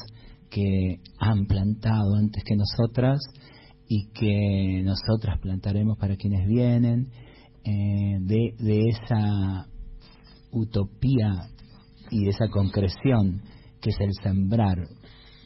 que 0.51 1.01
han 1.19 1.47
plantado 1.47 2.15
antes 2.17 2.45
que 2.45 2.57
nosotras 2.57 3.21
y 3.89 4.09
que 4.13 4.83
nosotras 4.85 5.39
plantaremos 5.41 5.99
para 5.99 6.17
quienes 6.17 6.47
vienen, 6.47 7.09
eh, 7.65 8.19
de, 8.21 8.55
de 8.59 8.89
esa 8.89 9.67
utopía 10.51 11.49
y 12.11 12.25
de 12.25 12.31
esa 12.31 12.49
concreción 12.49 13.43
que 13.81 13.91
es 13.91 14.01
el 14.01 14.13
sembrar, 14.23 14.79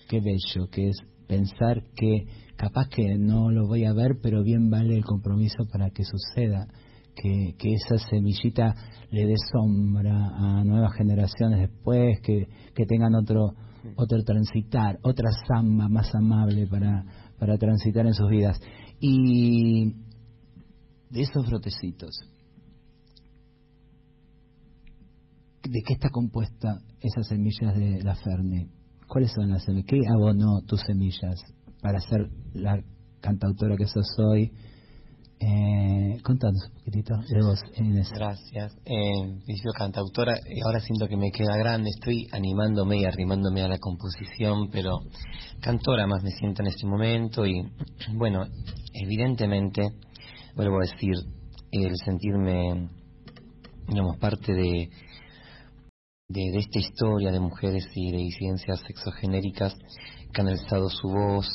qué 0.09 0.21
bello, 0.21 0.69
que 0.71 0.89
es 0.89 0.97
pensar 1.27 1.83
que 1.95 2.27
capaz 2.57 2.89
que 2.89 3.17
no 3.19 3.51
lo 3.51 3.67
voy 3.67 3.85
a 3.85 3.93
ver, 3.93 4.19
pero 4.23 4.43
bien 4.43 4.71
vale 4.71 4.97
el 4.97 5.05
compromiso 5.05 5.67
para 5.71 5.91
que 5.91 6.05
suceda, 6.05 6.69
que, 7.17 7.55
que 7.59 7.75
esa 7.75 7.99
semillita 7.99 8.75
le 9.11 9.27
dé 9.27 9.35
sombra 9.53 10.15
a 10.15 10.65
nuevas 10.65 10.93
generaciones 10.95 11.61
después, 11.61 12.21
que, 12.21 12.47
que 12.75 12.87
tengan 12.87 13.15
otro, 13.15 13.55
otro 13.97 14.23
transitar, 14.23 14.99
otra 15.03 15.31
samba 15.49 15.89
más 15.89 16.15
amable 16.15 16.67
para, 16.67 17.05
para 17.39 17.57
transitar 17.57 18.07
en 18.07 18.15
sus 18.15 18.29
vidas. 18.29 18.61
Y 19.01 19.95
de 21.11 21.23
esos 21.23 21.47
brotecitos, 21.47 22.21
¿de 25.63 25.83
qué 25.87 25.95
está 25.95 26.11
compuesta 26.11 26.79
esas 27.01 27.27
semillas 27.27 27.75
de 27.75 28.03
la 28.03 28.15
Ferne? 28.15 28.69
¿Cuáles 29.09 29.33
son 29.33 29.51
las 29.51 29.65
semillas? 29.65 29.87
¿Qué 29.89 30.01
abonó 30.09 30.61
tus 30.67 30.83
semillas 30.83 31.41
para 31.81 32.01
ser 32.01 32.29
la 32.53 32.83
cantautora 33.21 33.77
que 33.77 33.87
sos 33.87 34.07
hoy. 34.19 34.53
Eh, 35.39 36.19
contanos 36.23 36.65
un 36.65 36.75
poquitito 36.79 37.15
de 37.29 37.43
vos, 37.43 37.61
Inés. 37.77 38.11
Gracias. 38.11 38.75
Eh, 38.87 39.39
yo 39.47 39.73
cantautora 39.77 40.39
ahora 40.65 40.81
siento 40.81 41.09
que 41.09 41.17
me 41.17 41.31
queda 41.31 41.57
grande, 41.59 41.91
estoy 41.91 42.27
animándome 42.33 42.99
y 43.01 43.05
arrimándome 43.05 43.63
a 43.63 43.69
la 43.69 43.79
composición, 43.79 44.71
pero 44.71 45.01
cantora 45.61 46.07
más 46.07 46.23
me 46.23 46.31
siento 46.31 46.63
en 46.63 46.69
este 46.69 46.87
momento 46.87 47.45
y 47.47 47.71
bueno, 48.15 48.47
evidentemente, 48.95 49.91
vuelvo 50.55 50.79
a 50.79 50.91
decir, 50.91 51.15
el 51.71 51.97
sentirme, 51.99 52.89
digamos, 53.89 54.17
parte 54.17 54.55
de, 54.55 54.89
de, 56.29 56.51
de 56.51 56.59
esta 56.59 56.79
historia 56.79 57.31
de 57.31 57.41
mujeres 57.41 57.87
y 57.95 58.11
de 58.11 58.19
disidencias 58.19 58.81
sexogenéricas 58.87 59.75
que 60.33 60.41
han 60.41 60.49
alzado 60.49 60.89
su 60.89 61.09
voz, 61.09 61.47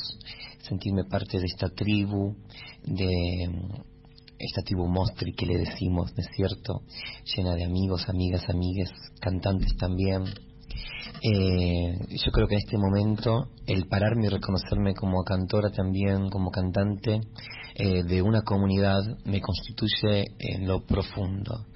sentirme 0.62 1.04
parte 1.04 1.38
de 1.38 1.46
esta 1.46 1.68
tribu, 1.68 2.36
de 2.84 3.50
esta 4.38 4.62
tribu 4.62 4.88
mostri 4.88 5.32
que 5.34 5.46
le 5.46 5.58
decimos, 5.58 6.12
¿no 6.16 6.22
es 6.22 6.28
cierto? 6.34 6.82
Llena 7.36 7.54
de 7.54 7.64
amigos, 7.64 8.08
amigas, 8.08 8.48
amigues, 8.48 8.90
cantantes 9.20 9.76
también. 9.76 10.24
Eh, 11.22 11.98
yo 12.08 12.32
creo 12.32 12.48
que 12.48 12.54
en 12.54 12.60
este 12.64 12.76
momento 12.76 13.48
el 13.66 13.86
pararme 13.86 14.26
y 14.26 14.30
reconocerme 14.30 14.94
como 14.94 15.22
cantora 15.22 15.70
también, 15.70 16.28
como 16.28 16.50
cantante 16.50 17.20
eh, 17.74 18.02
de 18.02 18.22
una 18.22 18.42
comunidad, 18.42 19.02
me 19.24 19.40
constituye 19.40 20.24
en 20.38 20.66
lo 20.66 20.84
profundo. 20.84 21.66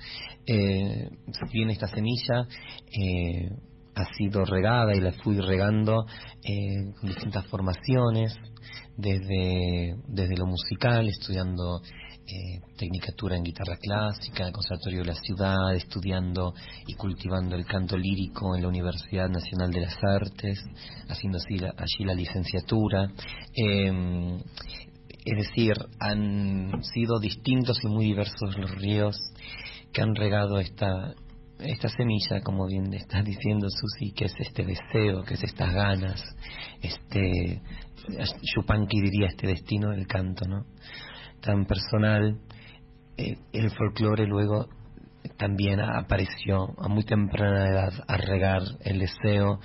Eh, 0.46 1.08
si 1.32 1.52
bien 1.52 1.70
esta 1.70 1.88
semilla 1.88 2.46
eh, 2.86 3.50
ha 3.96 4.04
sido 4.14 4.44
regada 4.44 4.94
y 4.94 5.00
la 5.00 5.12
fui 5.12 5.40
regando 5.40 6.06
eh, 6.44 6.92
con 7.00 7.08
distintas 7.08 7.46
formaciones, 7.46 8.36
desde, 8.94 9.96
desde 10.06 10.36
lo 10.36 10.46
musical, 10.46 11.08
estudiando 11.08 11.80
eh, 12.26 12.60
tecnicatura 12.76 13.36
en 13.36 13.42
guitarra 13.42 13.78
clásica 13.78 14.42
en 14.42 14.48
el 14.48 14.52
Conservatorio 14.52 15.00
de 15.00 15.06
la 15.06 15.14
Ciudad, 15.14 15.74
estudiando 15.74 16.52
y 16.86 16.94
cultivando 16.94 17.56
el 17.56 17.64
canto 17.64 17.96
lírico 17.96 18.54
en 18.54 18.62
la 18.62 18.68
Universidad 18.68 19.30
Nacional 19.30 19.70
de 19.70 19.80
las 19.80 19.96
Artes, 20.02 20.58
haciendo 21.08 21.38
así 21.38 21.54
allí 21.54 22.04
la 22.04 22.14
licenciatura. 22.14 23.10
Eh, 23.54 24.38
es 25.24 25.36
decir, 25.48 25.74
han 25.98 26.82
sido 26.82 27.18
distintos 27.18 27.82
y 27.82 27.88
muy 27.88 28.04
diversos 28.04 28.56
los 28.58 28.70
ríos 28.72 29.16
que 29.92 30.02
han 30.02 30.14
regado 30.14 30.58
esta, 30.60 31.14
esta 31.58 31.88
semilla, 31.88 32.40
como 32.42 32.66
bien 32.66 32.92
estás 32.92 33.24
diciendo, 33.24 33.68
Susi, 33.70 34.12
que 34.12 34.26
es 34.26 34.34
este 34.38 34.64
deseo, 34.64 35.22
que 35.24 35.34
es 35.34 35.44
estas 35.44 35.72
ganas, 35.72 36.22
este, 36.82 37.62
Yupanqui 38.54 39.00
diría 39.00 39.28
este 39.28 39.46
destino 39.46 39.90
del 39.90 40.06
canto, 40.06 40.46
¿no? 40.46 40.66
Tan 41.40 41.64
personal, 41.64 42.38
eh, 43.16 43.36
el 43.52 43.70
folclore 43.70 44.26
luego 44.26 44.68
también 45.36 45.80
apareció 45.80 46.74
a 46.78 46.88
muy 46.88 47.04
temprana 47.04 47.68
edad 47.68 47.92
a 48.08 48.16
regar 48.16 48.62
el 48.84 48.98
deseo 48.98 49.60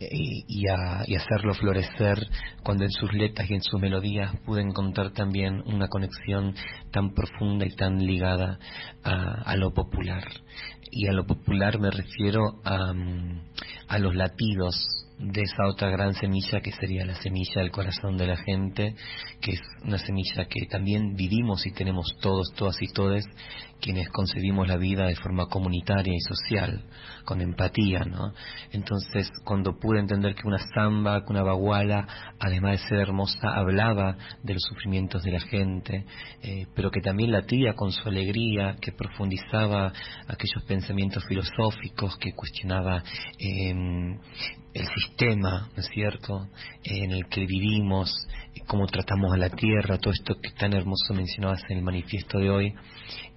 eh, 0.00 0.08
y, 0.10 0.68
a, 0.68 1.04
y, 1.06 1.14
hacerlo 1.14 1.54
florecer 1.54 2.18
cuando 2.62 2.84
en 2.84 2.90
sus 2.90 3.12
letras 3.12 3.48
y 3.50 3.54
en 3.54 3.62
sus 3.62 3.80
melodías 3.80 4.34
pude 4.44 4.62
encontrar 4.62 5.12
también 5.12 5.62
una 5.66 5.88
conexión 5.88 6.54
tan 6.90 7.14
profunda 7.14 7.66
y 7.66 7.74
tan 7.76 7.98
ligada 7.98 8.58
a, 9.02 9.42
a 9.42 9.56
lo 9.56 9.72
popular. 9.72 10.24
Y 10.90 11.08
a 11.08 11.12
lo 11.12 11.26
popular 11.26 11.80
me 11.80 11.90
refiero 11.90 12.60
a, 12.64 12.92
mm, 12.92 13.40
a 13.88 13.98
los 13.98 14.14
latidos 14.14 15.03
de 15.18 15.42
esa 15.42 15.66
otra 15.68 15.90
gran 15.90 16.14
semilla 16.14 16.60
que 16.60 16.72
sería 16.72 17.04
la 17.04 17.14
semilla 17.14 17.60
del 17.62 17.70
corazón 17.70 18.16
de 18.16 18.26
la 18.26 18.36
gente, 18.36 18.94
que 19.40 19.52
es 19.52 19.60
una 19.84 19.98
semilla 19.98 20.46
que 20.46 20.66
también 20.66 21.14
vivimos 21.14 21.66
y 21.66 21.70
tenemos 21.70 22.16
todos, 22.20 22.52
todas 22.56 22.80
y 22.82 22.88
todes, 22.88 23.24
quienes 23.80 24.08
concebimos 24.08 24.66
la 24.66 24.76
vida 24.76 25.06
de 25.06 25.14
forma 25.14 25.46
comunitaria 25.46 26.14
y 26.14 26.20
social, 26.20 26.84
con 27.24 27.40
empatía, 27.40 28.00
¿no? 28.00 28.32
Entonces, 28.72 29.30
cuando 29.44 29.78
pude 29.78 30.00
entender 30.00 30.34
que 30.34 30.48
una 30.48 30.58
samba, 30.74 31.22
que 31.24 31.32
una 31.32 31.42
baguala, 31.42 32.06
además 32.40 32.80
de 32.80 32.88
ser 32.88 32.98
hermosa, 33.00 33.54
hablaba 33.54 34.16
de 34.42 34.54
los 34.54 34.62
sufrimientos 34.62 35.22
de 35.22 35.32
la 35.32 35.40
gente, 35.40 36.06
eh, 36.42 36.66
pero 36.74 36.90
que 36.90 37.00
también 37.00 37.30
latía 37.30 37.74
con 37.74 37.92
su 37.92 38.08
alegría, 38.08 38.76
que 38.80 38.92
profundizaba 38.92 39.92
aquellos 40.28 40.64
pensamientos 40.66 41.24
filosóficos, 41.28 42.16
que 42.16 42.32
cuestionaba 42.32 43.02
eh, 43.38 43.74
el 44.74 44.86
sistema, 44.88 45.70
¿no 45.74 45.80
es 45.80 45.88
cierto?, 45.88 46.48
en 46.82 47.12
el 47.12 47.26
que 47.26 47.46
vivimos, 47.46 48.12
cómo 48.66 48.86
tratamos 48.86 49.32
a 49.32 49.36
la 49.36 49.50
tierra, 49.50 49.98
todo 49.98 50.12
esto 50.12 50.34
que 50.40 50.50
tan 50.50 50.72
hermoso 50.72 51.14
mencionabas 51.14 51.62
en 51.68 51.78
el 51.78 51.84
manifiesto 51.84 52.38
de 52.38 52.50
hoy, 52.50 52.74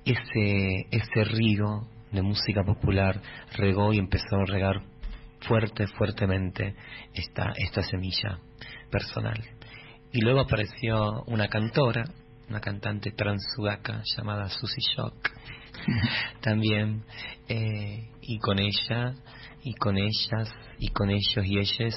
ese, 0.03 0.87
ese 0.91 1.23
río 1.25 1.87
de 2.11 2.21
música 2.21 2.63
popular 2.63 3.21
regó 3.55 3.93
y 3.93 3.99
empezó 3.99 4.37
a 4.37 4.45
regar 4.45 4.81
fuerte, 5.41 5.85
fuertemente 5.87 6.75
esta, 7.13 7.53
semilla 7.83 8.39
personal. 8.89 9.39
y 10.11 10.21
luego 10.21 10.39
apareció 10.39 11.23
una 11.27 11.47
cantora, 11.47 12.05
una 12.49 12.61
cantante 12.61 13.11
transudaka 13.11 14.01
llamada 14.15 14.49
Susie 14.49 14.83
Shock, 14.95 15.29
también, 16.41 17.03
eh, 17.47 18.09
y 18.21 18.39
con 18.39 18.57
ella, 18.59 19.13
y 19.67 19.73
con 19.73 19.97
ellas, 19.97 20.49
y 20.79 20.87
con 20.89 21.09
ellos 21.09 21.45
y 21.45 21.59
ellas, 21.59 21.95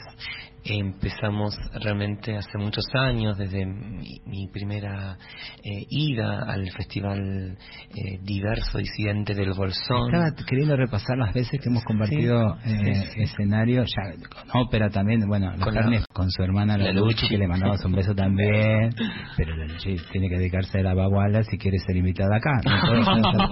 empezamos 0.65 1.55
realmente 1.83 2.37
hace 2.37 2.59
muchos 2.59 2.85
años, 2.95 3.39
desde 3.39 3.65
mi, 3.67 4.49
primera 4.53 5.17
eh, 5.63 5.87
ida 5.89 6.45
al 6.47 6.71
Festival 6.71 7.57
eh, 7.95 8.19
Diverso 8.23 8.79
Disidente 8.79 9.35
del 9.35 9.53
Bolsón. 9.53 10.15
Estaba 10.15 10.35
queriendo 10.47 10.77
repasar 10.77 11.17
las 11.19 11.35
veces 11.35 11.61
que 11.61 11.69
hemos 11.69 11.85
compartido 11.85 12.57
eh, 12.65 13.05
escenario, 13.17 13.85
ya 13.85 14.13
con 14.29 14.63
ópera 14.63 14.91
también, 14.91 15.27
bueno, 15.27 15.53
con, 15.63 15.75
con 16.13 16.31
su 16.31 16.43
hermana 16.43 16.77
la, 16.77 16.93
Luchi, 16.93 17.29
que 17.29 17.39
le 17.39 17.47
mandamos 17.47 17.85
un 17.85 17.93
beso 17.93 18.15
también, 18.15 18.95
pero 19.37 19.57
la 19.57 19.67
Luchi 19.67 19.97
tiene 20.13 20.29
que 20.29 20.39
dedicarse 20.39 20.81
a 20.81 20.83
la 20.83 20.95
baguala 20.95 21.43
si 21.45 21.59
quiere 21.59 21.79
ser 21.79 21.97
invitada 21.97 22.37
acá. 22.37 22.61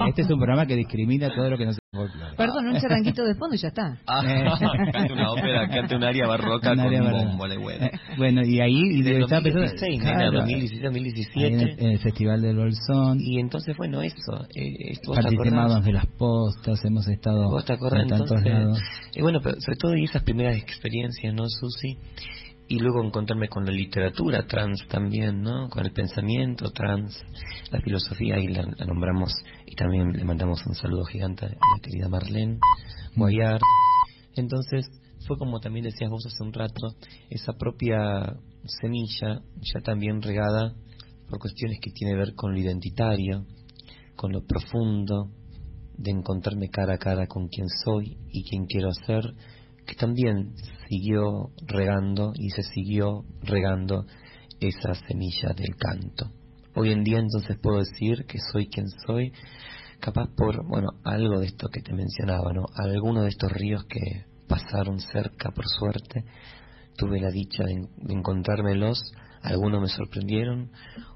este 0.09 0.23
es 0.23 0.31
un 0.31 0.39
programa 0.39 0.67
que 0.67 0.77
discrimina 0.77 1.29
todo 1.35 1.51
lo 1.51 1.57
que 1.57 1.67
no 1.67 1.73
se 1.73 1.79
Perdón, 2.37 2.69
un 2.69 2.79
charanguito 2.79 3.25
de 3.25 3.35
fondo 3.35 3.55
y 3.57 3.59
ya 3.59 3.69
está. 3.69 3.97
Ah, 4.07 4.23
cante 4.93 5.13
una 5.15 5.33
ópera, 5.33 5.69
cante 5.69 5.97
un 5.97 6.05
área 6.05 6.27
barroca 6.27 6.77
con 6.77 6.81
eh, 6.99 7.91
bueno, 8.19 8.43
y 8.45 8.61
ahí 8.61 8.99
y 8.99 9.03
de 9.03 9.21
2016, 9.21 10.01
claro, 10.01 10.33
2017, 10.41 10.85
2017. 10.85 11.47
En 11.47 11.91
el, 11.91 11.99
Festival 11.99 12.43
del 12.43 12.57
Bolsón. 12.57 13.21
Y 13.21 13.39
entonces, 13.41 13.77
bueno, 13.77 14.03
eso. 14.03 14.47
Eh, 14.55 14.99
Participamos 15.07 15.85
de 15.85 15.93
las 15.93 16.07
postas, 16.07 16.85
hemos 16.85 17.07
estado 17.09 17.51
¿Vos 17.51 17.65
te 17.65 17.75
en 17.75 18.09
tantos 18.09 18.43
lados. 18.43 18.81
Y 19.15 19.23
bueno, 19.23 19.41
pero 19.43 19.61
sobre 19.61 19.77
todo 19.77 19.95
esas 19.95 20.23
primeras 20.23 20.57
experiencias, 20.57 21.35
¿no, 21.35 21.49
Susi? 21.49 21.99
y 22.69 22.79
luego 22.79 23.03
encontrarme 23.03 23.49
con 23.49 23.65
la 23.65 23.73
literatura 23.73 24.47
trans 24.47 24.87
también, 24.89 25.41
¿no? 25.41 25.71
Con 25.71 25.87
el 25.87 25.93
pensamiento 25.93 26.71
trans, 26.71 27.25
la 27.71 27.81
filosofía, 27.81 28.39
y 28.39 28.49
la, 28.49 28.63
nombramos, 28.87 29.33
y 29.65 29.75
también 29.75 30.13
le 30.13 30.25
mandamos 30.25 30.65
un 30.67 30.75
saludo 30.75 31.05
gigante 31.07 31.47
a 31.47 31.49
la 31.49 31.81
querida 31.83 32.09
Marlene 32.11 32.59
Guayar. 33.17 33.61
Entonces, 34.37 34.87
fue 35.29 35.37
como 35.37 35.61
también 35.61 35.85
decías 35.85 36.11
vos 36.11 36.25
hace 36.27 36.43
un 36.43 36.55
rato, 36.55 36.89
esa 37.29 37.53
propia 37.53 38.35
semilla 38.81 39.43
ya 39.61 39.81
también 39.85 40.23
regada 40.23 40.75
por 41.29 41.39
cuestiones 41.39 41.79
que 41.83 41.91
tiene 41.91 42.15
que 42.15 42.19
ver 42.19 42.35
con 42.35 42.53
lo 42.53 42.59
identitario, 42.59 43.45
con 44.17 44.33
lo 44.33 44.45
profundo, 44.47 45.31
de 45.99 46.13
encontrarme 46.13 46.71
cara 46.71 46.95
a 46.95 46.99
cara 46.99 47.27
con 47.27 47.49
quien 47.49 47.67
soy 47.85 48.17
y 48.31 48.43
quien 48.49 48.65
quiero 48.65 48.91
ser, 49.07 49.35
que 49.87 49.95
también 49.97 50.55
siguió 50.89 51.51
regando 51.67 52.33
y 52.35 52.49
se 52.51 52.63
siguió 52.63 53.25
regando 53.43 54.07
esa 54.61 54.95
semilla 54.95 55.53
del 55.55 55.77
canto. 55.77 56.31
Hoy 56.75 56.93
en 56.93 57.05
día 57.05 57.19
entonces 57.19 57.59
puedo 57.61 57.81
decir 57.81 58.25
que 58.27 58.39
soy 58.53 58.69
quien 58.69 58.87
soy, 59.07 59.33
capaz 60.01 60.29
por, 60.35 60.67
bueno, 60.67 60.89
algo 61.05 61.41
de 61.41 61.47
esto 61.49 61.69
que 61.69 61.83
te 61.83 61.93
mencionaba, 61.93 62.53
¿no? 62.55 62.65
Alguno 62.75 63.23
de 63.23 63.29
estos 63.29 63.53
ríos 63.53 63.85
que 63.85 64.28
pasaron 64.49 65.01
cerca 65.01 65.51
por 65.51 65.67
suerte, 65.67 66.25
tuve 66.97 67.21
la 67.21 67.31
dicha 67.31 67.65
de, 67.65 67.87
encontrármelos, 68.09 69.13
algunos 69.43 69.81
me 69.81 69.89
sorprendieron, 69.89 70.71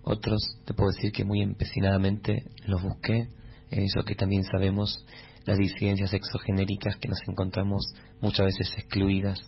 otros 0.05 0.41
te 0.65 0.75
puedo 0.75 0.91
decir 0.93 1.11
que 1.11 1.25
muy 1.25 1.43
empecinadamente 1.43 2.45
los 2.67 2.83
busqué, 2.83 3.29
eso 3.71 4.05
que 4.05 4.15
también 4.15 4.45
sabemos, 4.45 5.05
las 5.45 5.59
disidencias 5.59 6.13
exogenéricas 6.15 6.97
que 6.97 7.09
nos 7.09 7.19
encontramos 7.27 7.83
muchas 8.21 8.47
veces 8.47 8.73
excluidas 8.77 9.41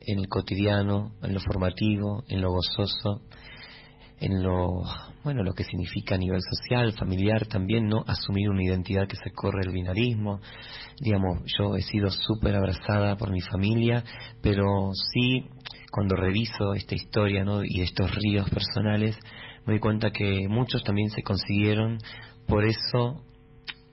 en 0.00 0.18
el 0.18 0.28
cotidiano, 0.28 1.12
en 1.22 1.34
lo 1.34 1.40
formativo, 1.40 2.24
en 2.28 2.40
lo 2.40 2.50
gozoso, 2.50 3.22
en 4.20 4.42
lo 4.42 4.84
bueno 5.24 5.42
lo 5.42 5.52
que 5.52 5.64
significa 5.64 6.14
a 6.14 6.18
nivel 6.18 6.40
social, 6.42 6.92
familiar 6.92 7.46
también, 7.46 7.88
¿no? 7.88 8.04
Asumir 8.06 8.48
una 8.48 8.62
identidad 8.62 9.08
que 9.08 9.16
se 9.16 9.30
corre 9.32 9.62
el 9.64 9.72
binarismo. 9.72 10.40
Digamos, 10.98 11.42
yo 11.58 11.76
he 11.76 11.82
sido 11.82 12.10
súper 12.10 12.54
abrazada 12.56 13.16
por 13.16 13.30
mi 13.30 13.40
familia, 13.40 14.04
pero 14.42 14.92
sí, 14.94 15.46
cuando 15.90 16.16
reviso 16.16 16.74
esta 16.74 16.94
historia, 16.94 17.44
¿no? 17.44 17.64
Y 17.64 17.80
estos 17.82 18.14
ríos 18.14 18.48
personales, 18.50 19.18
me 19.66 19.74
doy 19.74 19.80
cuenta 19.80 20.10
que 20.10 20.46
muchos 20.48 20.82
también 20.84 21.10
se 21.10 21.22
consiguieron 21.22 21.98
por 22.46 22.64
eso 22.64 23.22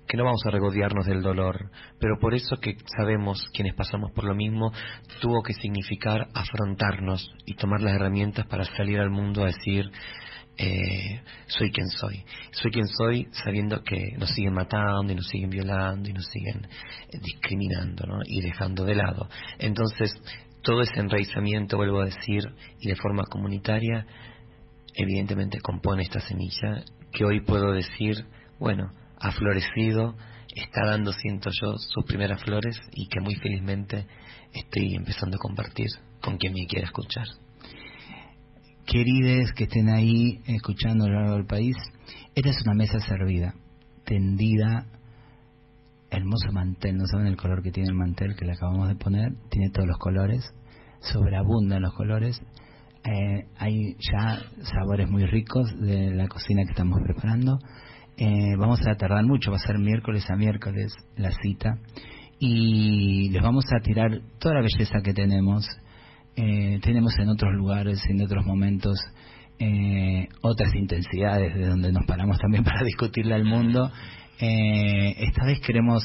que 0.07 0.17
no 0.17 0.23
vamos 0.23 0.41
a 0.45 0.51
regodearnos 0.51 1.05
del 1.05 1.21
dolor, 1.21 1.69
pero 1.99 2.17
por 2.19 2.33
eso 2.33 2.57
que 2.57 2.75
sabemos 2.97 3.49
quienes 3.53 3.75
pasamos 3.75 4.11
por 4.11 4.23
lo 4.23 4.33
mismo, 4.33 4.71
tuvo 5.21 5.43
que 5.43 5.53
significar 5.53 6.27
afrontarnos 6.33 7.29
y 7.45 7.55
tomar 7.55 7.81
las 7.81 7.95
herramientas 7.95 8.45
para 8.47 8.63
salir 8.63 8.99
al 8.99 9.09
mundo 9.09 9.43
a 9.43 9.47
decir, 9.47 9.91
eh, 10.57 11.21
soy 11.47 11.71
quien 11.71 11.87
soy. 11.89 12.23
Soy 12.51 12.71
quien 12.71 12.87
soy 12.87 13.27
sabiendo 13.31 13.83
que 13.83 14.13
nos 14.17 14.31
siguen 14.31 14.53
matando 14.53 15.11
y 15.11 15.15
nos 15.15 15.27
siguen 15.27 15.51
violando 15.51 16.09
y 16.09 16.13
nos 16.13 16.25
siguen 16.27 16.65
eh, 17.09 17.19
discriminando 17.21 18.07
¿no? 18.07 18.19
y 18.25 18.41
dejando 18.41 18.83
de 18.83 18.95
lado. 18.95 19.27
Entonces, 19.59 20.11
todo 20.63 20.81
ese 20.81 20.99
enraizamiento, 20.99 21.77
vuelvo 21.77 22.01
a 22.01 22.05
decir, 22.05 22.43
y 22.79 22.87
de 22.87 22.95
forma 22.95 23.23
comunitaria, 23.29 24.05
evidentemente 24.95 25.59
compone 25.61 26.03
esta 26.03 26.19
semilla 26.21 26.83
que 27.11 27.23
hoy 27.23 27.41
puedo 27.41 27.71
decir, 27.71 28.25
bueno, 28.59 28.91
ha 29.19 29.31
florecido, 29.31 30.15
está 30.55 30.85
dando, 30.85 31.11
siento 31.13 31.49
yo, 31.49 31.77
sus 31.77 32.05
primeras 32.05 32.41
flores 32.43 32.79
y 32.93 33.07
que 33.07 33.19
muy 33.19 33.35
felizmente 33.35 34.07
estoy 34.53 34.95
empezando 34.95 35.37
a 35.37 35.39
compartir 35.39 35.87
con 36.21 36.37
quien 36.37 36.53
me 36.53 36.65
quiera 36.67 36.85
escuchar. 36.85 37.27
Querides 38.85 39.51
que 39.53 39.65
estén 39.65 39.89
ahí 39.89 40.41
escuchando 40.47 41.05
a 41.05 41.09
lo 41.09 41.15
largo 41.15 41.35
del 41.35 41.45
país, 41.45 41.75
esta 42.35 42.49
es 42.49 42.61
una 42.65 42.73
mesa 42.73 42.99
servida, 42.99 43.53
tendida, 44.05 44.87
hermoso 46.09 46.51
mantel, 46.53 46.97
no 46.97 47.05
saben 47.05 47.27
el 47.27 47.35
color 47.35 47.61
que 47.61 47.71
tiene 47.71 47.89
el 47.89 47.95
mantel 47.95 48.35
que 48.35 48.45
le 48.45 48.53
acabamos 48.53 48.87
de 48.87 48.95
poner, 48.95 49.33
tiene 49.49 49.69
todos 49.71 49.87
los 49.87 49.97
colores, 49.97 50.53
sobreabundan 51.01 51.81
los 51.81 51.93
colores, 51.93 52.41
eh, 53.03 53.45
hay 53.57 53.95
ya 53.99 54.39
sabores 54.63 55.09
muy 55.09 55.25
ricos 55.25 55.69
de 55.79 56.11
la 56.11 56.27
cocina 56.27 56.63
que 56.63 56.71
estamos 56.71 56.99
preparando, 57.03 57.59
eh, 58.17 58.55
vamos 58.57 58.79
a 58.87 58.95
tardar 58.95 59.23
mucho, 59.25 59.51
va 59.51 59.57
a 59.57 59.59
ser 59.59 59.77
miércoles 59.77 60.29
a 60.29 60.35
miércoles 60.35 60.91
la 61.15 61.31
cita, 61.31 61.77
y 62.39 63.29
les 63.29 63.41
vamos 63.41 63.65
a 63.71 63.79
tirar 63.81 64.21
toda 64.39 64.55
la 64.55 64.61
belleza 64.61 65.01
que 65.03 65.13
tenemos, 65.13 65.65
eh, 66.35 66.79
tenemos 66.81 67.17
en 67.19 67.29
otros 67.29 67.53
lugares, 67.53 67.99
en 68.09 68.21
otros 68.21 68.45
momentos, 68.45 68.99
eh, 69.59 70.27
otras 70.41 70.73
intensidades 70.75 71.55
de 71.55 71.65
donde 71.65 71.91
nos 71.91 72.05
paramos 72.05 72.37
también 72.37 72.63
para 72.63 72.83
discutirle 72.83 73.33
al 73.33 73.43
mundo. 73.43 73.91
Eh, 74.39 75.15
esta 75.17 75.45
vez 75.45 75.59
queremos, 75.61 76.03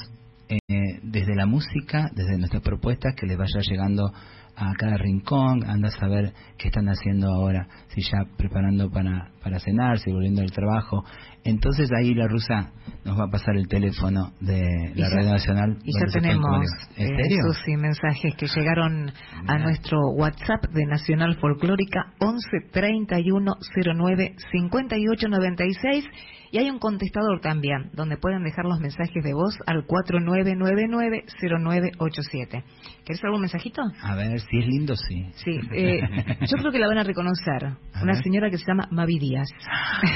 desde 1.03 1.35
la 1.35 1.46
música, 1.46 2.11
desde 2.14 2.37
nuestras 2.37 2.62
propuestas, 2.62 3.14
que 3.14 3.27
les 3.27 3.38
vaya 3.38 3.61
llegando 3.62 4.12
a 4.55 4.72
cada 4.75 4.98
rincón, 4.98 5.64
anda 5.64 5.88
a 5.88 5.98
saber 5.98 6.35
qué 6.59 6.68
están 6.68 6.88
haciendo 6.88 7.29
ahora, 7.33 7.68
si 7.88 8.03
ya 8.03 8.25
preparando 8.37 8.90
para, 8.90 9.32
para 9.42 9.59
cenar, 9.59 9.98
si 9.98 10.11
volviendo 10.11 10.40
del 10.40 10.52
trabajo. 10.52 11.05
Entonces 11.44 11.90
ahí 11.92 12.14
la 12.14 12.28
rusa 12.28 12.72
nos 13.05 13.18
va 13.18 13.24
a 13.24 13.31
pasar 13.31 13.57
el 13.57 13.66
teléfono 13.66 14.33
de 14.40 14.92
la 14.94 15.09
Radio 15.11 15.31
Nacional. 15.31 15.78
Y 15.85 15.92
ya 15.92 16.12
tenemos 16.12 16.66
eh, 16.96 17.76
mensajes 17.76 18.35
que 18.37 18.46
llegaron 18.46 19.11
a 19.46 19.59
nuestro 19.59 19.98
WhatsApp 20.16 20.64
de 20.72 20.87
Nacional 20.87 21.37
Folclórica 21.40 22.12
11 22.20 22.48
31 22.70 23.52
09 23.94 24.35
58 24.52 25.28
96 25.28 26.05
y 26.52 26.59
hay 26.59 26.68
un 26.68 26.78
contestador 26.78 27.40
también, 27.40 27.90
donde 27.94 28.18
pueden 28.18 28.44
dejar 28.44 28.66
los 28.66 28.78
mensajes 28.78 29.24
de 29.24 29.33
voz 29.33 29.57
al 29.66 29.87
4999-0987. 29.87 32.62
¿Querés 33.07 33.24
algún 33.24 33.40
mensajito? 33.40 33.81
A 34.02 34.14
ver, 34.14 34.38
si 34.38 34.59
es 34.59 34.66
lindo, 34.66 34.94
sí. 34.94 35.24
Sí, 35.33 35.59
eh, 35.74 36.02
yo 36.42 36.59
creo 36.59 36.70
que 36.70 36.78
la 36.78 36.88
van 36.88 36.98
a 36.98 37.05
reconocer. 37.05 37.72
una 38.02 38.22
señora 38.22 38.50
que 38.50 38.59
se 38.59 38.66
llama 38.66 38.87
Mavi 38.90 39.18
Díaz. 39.33 39.49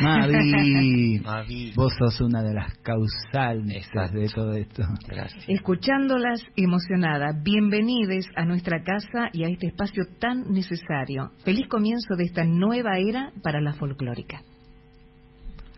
Mavi, 1.24 1.72
vos 1.74 1.92
sos 1.98 2.20
una 2.20 2.42
de 2.42 2.52
las 2.52 2.76
causales 2.78 3.88
de 4.12 4.28
todo 4.34 4.52
esto. 4.52 4.82
Gracias. 5.08 5.44
Escuchándolas 5.48 6.42
emocionada, 6.56 7.32
bienvenides 7.42 8.26
a 8.36 8.44
nuestra 8.44 8.82
casa 8.82 9.30
y 9.32 9.44
a 9.44 9.48
este 9.48 9.68
espacio 9.68 10.04
tan 10.20 10.52
necesario. 10.52 11.30
Feliz 11.44 11.66
comienzo 11.68 12.14
de 12.16 12.24
esta 12.24 12.44
nueva 12.44 12.98
era 12.98 13.32
para 13.42 13.60
la 13.60 13.72
folclórica 13.72 14.42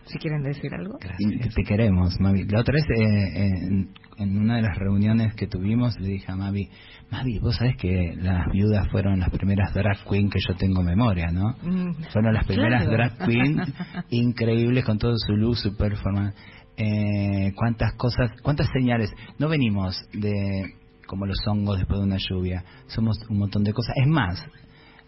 si 0.08 0.18
quieren 0.18 0.42
decir 0.42 0.72
algo. 0.74 0.98
Te 0.98 1.62
queremos, 1.62 2.18
Mavi. 2.20 2.44
La 2.44 2.60
otra 2.60 2.74
vez, 2.74 2.84
eh, 2.96 3.86
en, 4.18 4.38
una 4.38 4.56
de 4.56 4.62
las 4.62 4.76
reuniones 4.76 5.34
que 5.34 5.46
tuvimos, 5.46 5.98
le 6.00 6.08
dije 6.08 6.32
a 6.32 6.36
Mavi, 6.36 6.68
Mavi, 7.10 7.38
vos 7.38 7.56
sabés 7.56 7.76
que 7.76 8.14
las 8.16 8.50
viudas 8.52 8.88
fueron 8.90 9.20
las 9.20 9.30
primeras 9.30 9.72
drag 9.74 10.04
queen 10.08 10.30
que 10.30 10.38
yo 10.46 10.56
tengo 10.56 10.82
memoria, 10.82 11.28
¿no? 11.30 11.50
Mm, 11.62 12.02
fueron 12.12 12.34
las 12.34 12.46
primeras 12.46 12.86
drag 12.86 13.18
queen 13.26 13.60
increíbles 14.10 14.84
con 14.84 14.98
todo 14.98 15.14
su 15.16 15.34
luz, 15.34 15.60
su 15.60 15.76
performance. 15.76 16.34
Eh, 16.76 17.52
cuántas 17.56 17.94
cosas, 17.94 18.30
cuántas 18.42 18.68
señales. 18.72 19.12
No 19.38 19.48
venimos 19.48 19.96
de 20.12 20.74
como 21.06 21.26
los 21.26 21.38
hongos 21.46 21.78
después 21.78 21.98
de 21.98 22.06
una 22.06 22.18
lluvia. 22.18 22.64
Somos 22.86 23.18
un 23.28 23.38
montón 23.38 23.64
de 23.64 23.72
cosas. 23.72 23.96
Es 23.96 24.06
más, 24.06 24.44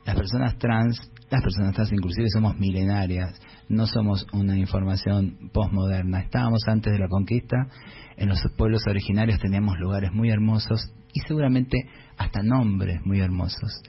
las 0.04 0.16
personas 0.16 0.58
trans, 0.58 0.98
las 1.30 1.42
personas 1.42 1.74
trans 1.74 1.92
inclusive 1.92 2.28
somos 2.30 2.58
milenarias, 2.58 3.40
no 3.70 3.86
somos 3.86 4.26
una 4.32 4.58
información 4.58 5.50
postmoderna. 5.52 6.20
Estábamos 6.20 6.60
antes 6.66 6.92
de 6.92 6.98
la 6.98 7.08
conquista, 7.08 7.68
en 8.16 8.28
los 8.28 8.40
pueblos 8.56 8.82
originarios 8.86 9.38
teníamos 9.38 9.78
lugares 9.78 10.12
muy 10.12 10.28
hermosos 10.28 10.92
y 11.12 11.20
seguramente 11.20 11.78
hasta 12.18 12.42
nombres 12.42 13.00
muy 13.06 13.20
hermosos. 13.20 13.82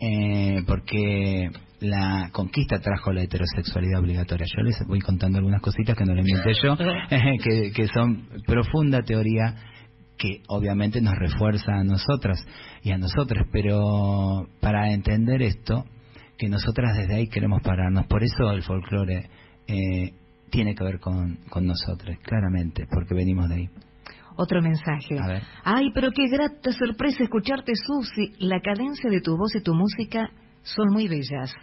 Eh, 0.00 0.62
porque 0.66 1.50
la 1.80 2.30
conquista 2.32 2.80
trajo 2.80 3.12
la 3.12 3.22
heterosexualidad 3.22 4.00
obligatoria. 4.00 4.46
Yo 4.56 4.62
les 4.62 4.78
voy 4.86 5.00
contando 5.00 5.38
algunas 5.38 5.60
cositas 5.60 5.96
que 5.96 6.04
no 6.04 6.14
le 6.14 6.22
inventé 6.22 6.52
yo, 6.62 6.76
que, 7.44 7.72
que 7.72 7.88
son 7.88 8.28
profunda 8.46 9.02
teoría 9.02 9.54
que 10.18 10.42
obviamente 10.48 11.02
nos 11.02 11.14
refuerza 11.14 11.72
a 11.74 11.84
nosotras 11.84 12.42
y 12.82 12.90
a 12.90 12.96
nosotros, 12.96 13.46
pero 13.52 14.48
para 14.60 14.92
entender 14.92 15.42
esto, 15.42 15.84
que 16.38 16.48
nosotras 16.48 16.96
desde 16.96 17.14
ahí 17.14 17.28
queremos 17.28 17.62
pararnos, 17.62 18.06
por 18.06 18.22
eso 18.22 18.50
el 18.52 18.62
folclore 18.62 19.28
eh, 19.66 20.12
tiene 20.50 20.74
que 20.74 20.84
ver 20.84 21.00
con, 21.00 21.36
con 21.48 21.66
nosotros, 21.66 22.16
claramente, 22.22 22.86
porque 22.90 23.14
venimos 23.14 23.48
de 23.48 23.54
ahí. 23.54 23.68
Otro 24.36 24.60
mensaje. 24.60 25.18
A 25.18 25.26
ver. 25.26 25.42
Ay, 25.64 25.90
pero 25.94 26.10
qué 26.12 26.28
grata 26.28 26.70
sorpresa 26.72 27.24
escucharte, 27.24 27.72
Susi. 27.74 28.34
La 28.38 28.60
cadencia 28.60 29.10
de 29.10 29.20
tu 29.20 29.36
voz 29.36 29.54
y 29.54 29.62
tu 29.62 29.74
música 29.74 30.28
son 30.62 30.92
muy 30.92 31.08
bellas. 31.08 31.54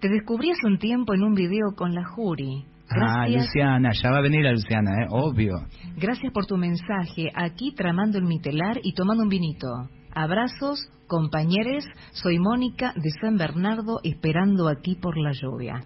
Te 0.00 0.08
descubrí 0.08 0.50
hace 0.50 0.66
un 0.66 0.78
tiempo 0.78 1.14
en 1.14 1.22
un 1.22 1.34
video 1.34 1.74
con 1.76 1.94
la 1.94 2.04
Juri. 2.04 2.64
Ah, 2.90 3.26
Luciana, 3.26 3.92
ya 3.92 4.10
va 4.10 4.18
a 4.18 4.22
venir 4.22 4.44
la 4.44 4.52
Luciana, 4.52 4.90
¿eh? 5.02 5.06
obvio. 5.10 5.54
Gracias 5.96 6.32
por 6.32 6.46
tu 6.46 6.56
mensaje. 6.56 7.30
Aquí 7.34 7.72
tramando 7.74 8.18
el 8.18 8.24
mitelar 8.24 8.78
y 8.82 8.92
tomando 8.92 9.22
un 9.22 9.28
vinito. 9.28 9.68
Abrazos, 10.14 10.88
compañeros. 11.06 11.84
Soy 12.12 12.38
Mónica 12.38 12.92
de 12.96 13.10
San 13.20 13.36
Bernardo, 13.36 14.00
esperando 14.04 14.68
aquí 14.68 14.94
por 14.94 15.18
la 15.18 15.32
lluvia. 15.32 15.84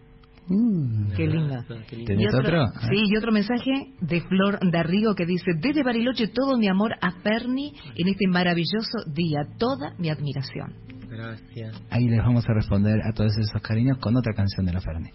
Mm. 0.49 1.13
qué 1.17 1.27
linda. 1.27 1.65
¿Tenés 1.89 2.33
otro? 2.35 2.67
Sí, 2.89 3.05
y 3.09 3.17
otro 3.17 3.33
mensaje 3.33 3.93
de 4.01 4.21
Flor 4.23 4.61
Darrigo 4.71 5.15
que 5.15 5.27
dice, 5.27 5.53
desde 5.61 5.83
Bariloche 5.83 6.29
todo 6.29 6.57
mi 6.57 6.69
amor 6.69 6.93
a 7.01 7.21
Perni 7.23 7.73
en 7.97 8.09
este 8.09 8.29
maravilloso 8.29 9.05
día, 9.13 9.41
toda 9.59 9.95
mi 9.99 10.09
admiración. 10.09 10.75
Gracias. 11.09 11.83
Ahí 11.91 12.09
les 12.09 12.19
vamos 12.19 12.45
a 12.49 12.55
responder 12.55 13.01
a 13.03 13.13
todos 13.13 13.37
esos 13.39 13.61
cariños 13.63 13.99
con 13.99 14.17
otra 14.17 14.35
canción 14.35 14.67
de 14.67 14.73
la 14.73 14.81
Ferni. 14.81 15.11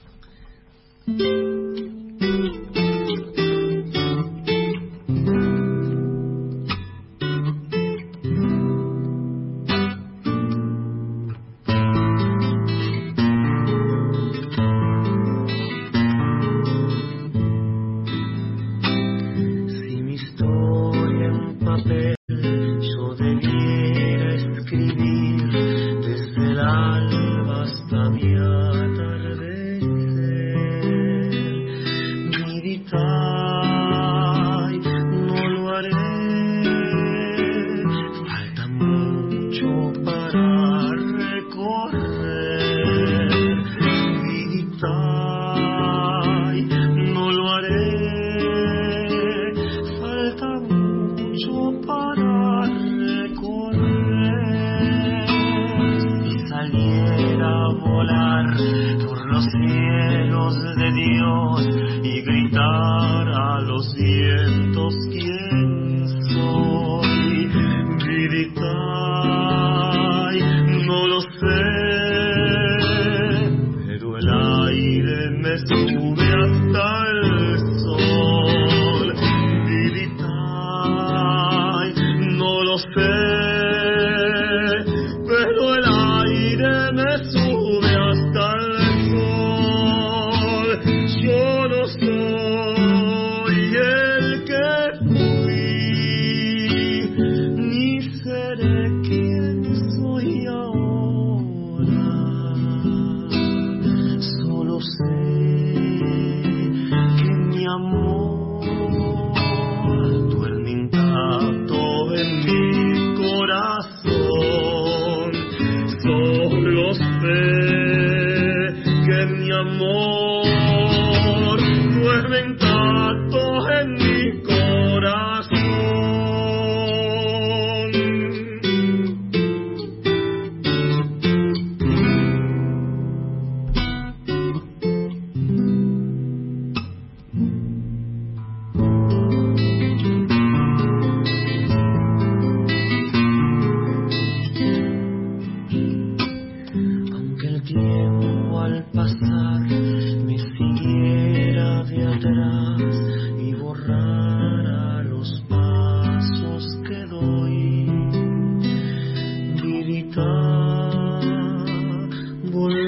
cientos 64.01 64.95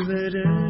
riveted 0.06 0.63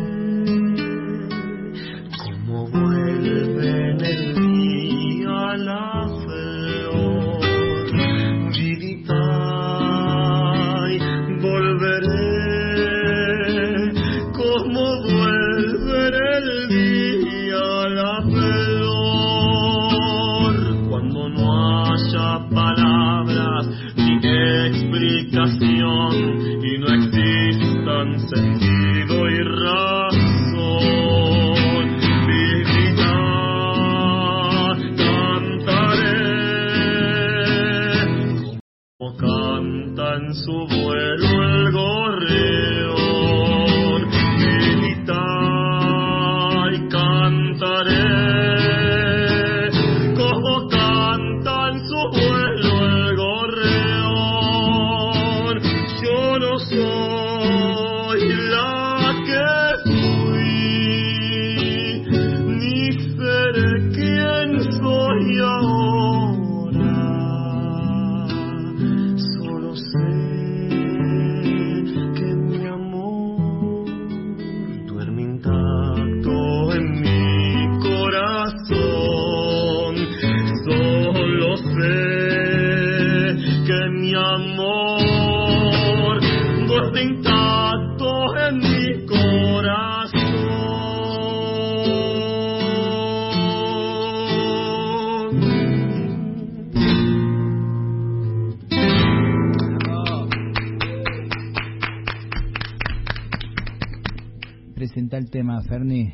presenta 104.84 105.15
el 105.15 105.30
tema, 105.30 105.62
Ferni? 105.62 106.13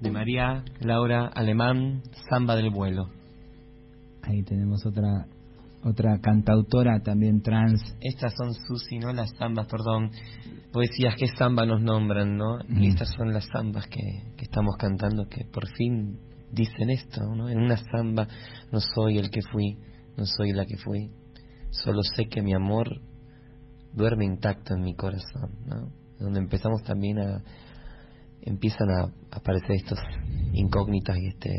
De 0.00 0.10
María 0.10 0.64
Laura 0.80 1.26
Alemán, 1.26 2.02
Samba 2.30 2.56
del 2.56 2.70
Vuelo. 2.70 3.10
Ahí 4.22 4.42
tenemos 4.42 4.86
otra 4.86 5.26
otra 5.84 6.18
cantautora 6.22 7.00
también 7.00 7.42
trans. 7.42 7.94
Estas 8.00 8.32
son 8.34 8.54
Susi, 8.54 8.98
¿no? 8.98 9.12
Las 9.12 9.34
zambas, 9.36 9.66
perdón. 9.66 10.12
Poesías 10.72 11.14
que 11.16 11.28
samba 11.28 11.66
nos 11.66 11.82
nombran, 11.82 12.38
¿no? 12.38 12.56
Y 12.70 12.88
estas 12.88 13.10
son 13.10 13.34
las 13.34 13.46
zambas 13.52 13.86
que, 13.86 14.00
que 14.34 14.44
estamos 14.46 14.76
cantando, 14.78 15.28
que 15.28 15.44
por 15.44 15.68
fin 15.76 16.18
dicen 16.50 16.88
esto, 16.88 17.20
¿no? 17.34 17.50
En 17.50 17.58
una 17.58 17.76
zamba 17.76 18.26
no 18.72 18.80
soy 18.80 19.18
el 19.18 19.28
que 19.28 19.42
fui, 19.52 19.76
no 20.16 20.24
soy 20.24 20.54
la 20.54 20.64
que 20.64 20.78
fui. 20.78 21.10
Solo 21.68 22.02
sé 22.02 22.24
que 22.30 22.40
mi 22.40 22.54
amor 22.54 22.88
duerme 23.92 24.24
intacto 24.24 24.74
en 24.74 24.80
mi 24.80 24.94
corazón, 24.94 25.50
¿no? 25.66 25.92
Donde 26.18 26.40
empezamos 26.40 26.82
también 26.82 27.18
a, 27.18 27.42
empiezan 28.46 28.88
a 28.90 29.12
aparecer 29.30 29.72
estos 29.72 29.98
incógnitas 30.52 31.18
y 31.18 31.26
este 31.26 31.50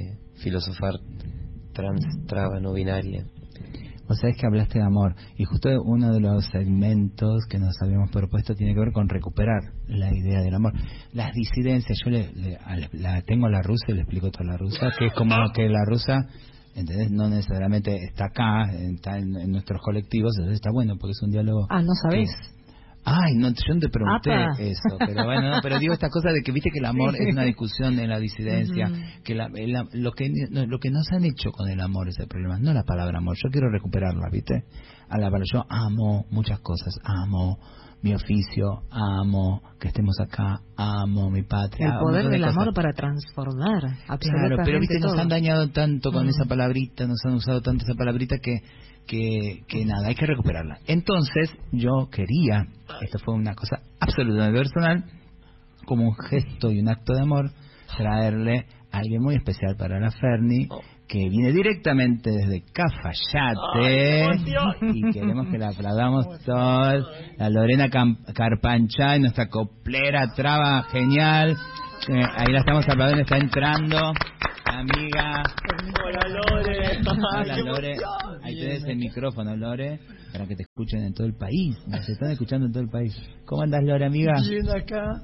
filosofar 0.42 0.96
trans, 1.74 2.04
traba, 2.26 2.60
no 2.60 2.74
binaria. 2.74 3.26
O 4.10 4.14
sea, 4.14 4.30
es 4.30 4.38
que 4.38 4.48
hablaste 4.48 4.80
de 4.80 4.86
amor 4.86 5.16
y 5.38 5.44
justo 5.44 5.70
uno 5.84 6.14
de 6.14 6.22
los 6.22 6.46
segmentos 6.46 7.46
que 7.50 7.60
nos 7.60 7.76
habíamos 7.82 8.10
propuesto 8.10 8.56
tiene 8.56 8.74
que 8.74 8.80
ver 8.80 8.94
con 8.94 9.10
recuperar 9.10 9.62
la 9.88 10.14
idea 10.16 10.42
del 10.42 10.56
amor. 10.56 10.74
Las 11.12 11.34
disidencias, 11.34 12.00
yo 12.06 12.12
le, 12.12 12.32
la 12.94 13.22
tengo 13.24 13.48
a 13.48 13.50
la 13.50 13.62
rusa 13.62 13.86
y 13.90 13.94
le 13.96 14.02
explico 14.02 14.32
todo 14.32 14.44
a 14.44 14.52
la 14.52 14.58
rusa, 14.58 14.92
que 14.98 15.08
es 15.08 15.14
como 15.14 15.36
que 15.54 15.68
la 15.68 15.84
rusa, 15.86 16.26
¿entendés? 16.74 17.12
No 17.12 17.28
necesariamente 17.30 17.98
está 18.06 18.28
acá, 18.28 18.72
está 18.72 19.18
en, 19.18 19.52
nuestros 19.52 19.82
colectivos, 19.82 20.34
entonces 20.38 20.56
está 20.56 20.72
bueno 20.72 20.96
porque 20.98 21.12
es 21.12 21.22
un 21.22 21.32
diálogo. 21.32 21.68
Ah, 21.70 21.82
no 21.82 21.94
sabés. 22.02 22.30
Ay, 23.10 23.36
no, 23.38 23.48
yo 23.48 23.74
no 23.74 23.80
te 23.80 23.88
pregunté 23.88 24.70
eso, 24.72 24.98
pero 25.00 25.24
bueno, 25.24 25.60
pero 25.64 25.80
digo 25.80 25.94
esta 25.94 26.10
cosa 26.10 26.30
de 26.30 26.42
que 26.42 26.52
viste 26.52 26.70
que 26.72 26.80
el 26.80 26.86
amor 26.86 27.16
es 27.16 27.32
una 27.32 27.44
discusión 27.44 27.98
en 28.00 28.10
la 28.10 28.20
disidencia, 28.20 28.92
que 29.24 29.34
la, 29.34 29.48
lo 29.94 30.12
que 30.12 30.30
lo 30.52 30.80
que 30.80 30.92
nos 30.92 31.10
han 31.14 31.24
hecho 31.24 31.52
con 31.52 31.70
el 31.70 31.80
amor 31.80 32.10
es 32.10 32.20
el 32.20 32.28
problema, 32.28 32.60
no 32.60 32.74
la 32.74 32.84
palabra 32.84 33.20
amor, 33.20 33.38
yo 33.42 33.50
quiero 33.50 33.70
recuperarla, 33.72 34.30
¿viste? 34.30 34.66
A 35.08 35.18
la 35.18 35.30
yo 35.54 35.64
amo 35.70 36.26
muchas 36.32 36.60
cosas, 36.60 37.00
amo 37.04 37.60
mi 38.02 38.14
oficio, 38.14 38.84
amo 38.92 39.62
que 39.80 39.88
estemos 39.88 40.20
acá, 40.20 40.60
amo 40.76 41.30
mi 41.30 41.44
patria. 41.44 41.94
El 41.94 42.00
poder 42.00 42.28
del 42.28 42.44
amor 42.44 42.74
para 42.74 42.92
transformar, 42.92 43.84
Claro, 44.20 44.58
pero 44.66 44.80
viste, 44.82 45.00
nos 45.00 45.18
han 45.18 45.30
dañado 45.30 45.70
tanto 45.70 46.12
con 46.12 46.28
esa 46.28 46.44
palabrita, 46.46 47.08
nos 47.08 47.20
han 47.26 47.36
usado 47.36 47.62
tanto 47.62 47.86
esa 47.86 47.96
palabrita 47.96 48.38
que 48.42 48.62
que, 49.08 49.64
que 49.68 49.86
nada, 49.86 50.08
hay 50.08 50.16
que 50.16 50.26
recuperarla. 50.26 50.80
Entonces 50.86 51.52
yo 51.72 52.10
quería, 52.12 52.68
esto 53.02 53.20
fue 53.20 53.34
una 53.34 53.56
cosa 53.56 53.80
absolutamente 54.00 54.60
personal, 54.60 55.06
como 55.86 56.04
un 56.04 56.16
gesto 56.16 56.72
y 56.72 56.80
un 56.80 56.90
acto 56.90 57.14
de 57.14 57.22
amor, 57.22 57.52
traerle 57.98 58.66
a 58.92 58.98
alguien 59.00 59.22
muy 59.22 59.36
especial 59.36 59.76
para 59.78 60.00
la 60.00 60.12
Ferni, 60.12 60.68
que 61.08 61.30
viene 61.30 61.54
directamente 61.54 62.30
desde 62.30 62.64
Cafayate 62.74 63.60
y 64.94 65.12
queremos 65.12 65.48
que 65.48 65.58
la 65.58 65.70
aplaudamos 65.70 66.26
todos. 66.46 67.08
La 67.38 67.50
Lorena 67.50 67.90
Carpancha, 67.90 69.18
nuestra 69.18 69.48
coplera 69.48 70.34
traba 70.36 70.84
genial. 70.92 71.56
Eh, 72.10 72.24
ahí 72.36 72.52
la 72.52 72.60
estamos 72.60 72.88
aplaudiendo, 72.88 73.24
está 73.24 73.38
entrando. 73.38 74.14
Amiga. 74.70 75.44
Hola 76.04 76.28
Lore. 76.30 77.00
Hola 77.06 77.58
Lore. 77.58 77.98
Ahí 78.44 78.56
tienes 78.56 78.84
el 78.86 78.98
micrófono, 78.98 79.56
Lore, 79.56 80.00
para 80.32 80.46
que 80.48 80.56
te 80.56 80.64
escuchen 80.64 81.04
en 81.04 81.14
todo 81.14 81.28
el 81.28 81.36
país. 81.36 81.76
Nos 81.88 82.08
están 82.08 82.32
escuchando 82.32 82.68
en 82.68 82.72
todo 82.74 82.84
el 82.84 82.90
país. 82.90 83.16
¿Cómo 83.46 83.64
andas, 83.64 83.84
Lore, 83.84 84.06
amiga? 84.06 84.34
Bien 84.48 84.70
acá. 84.70 85.24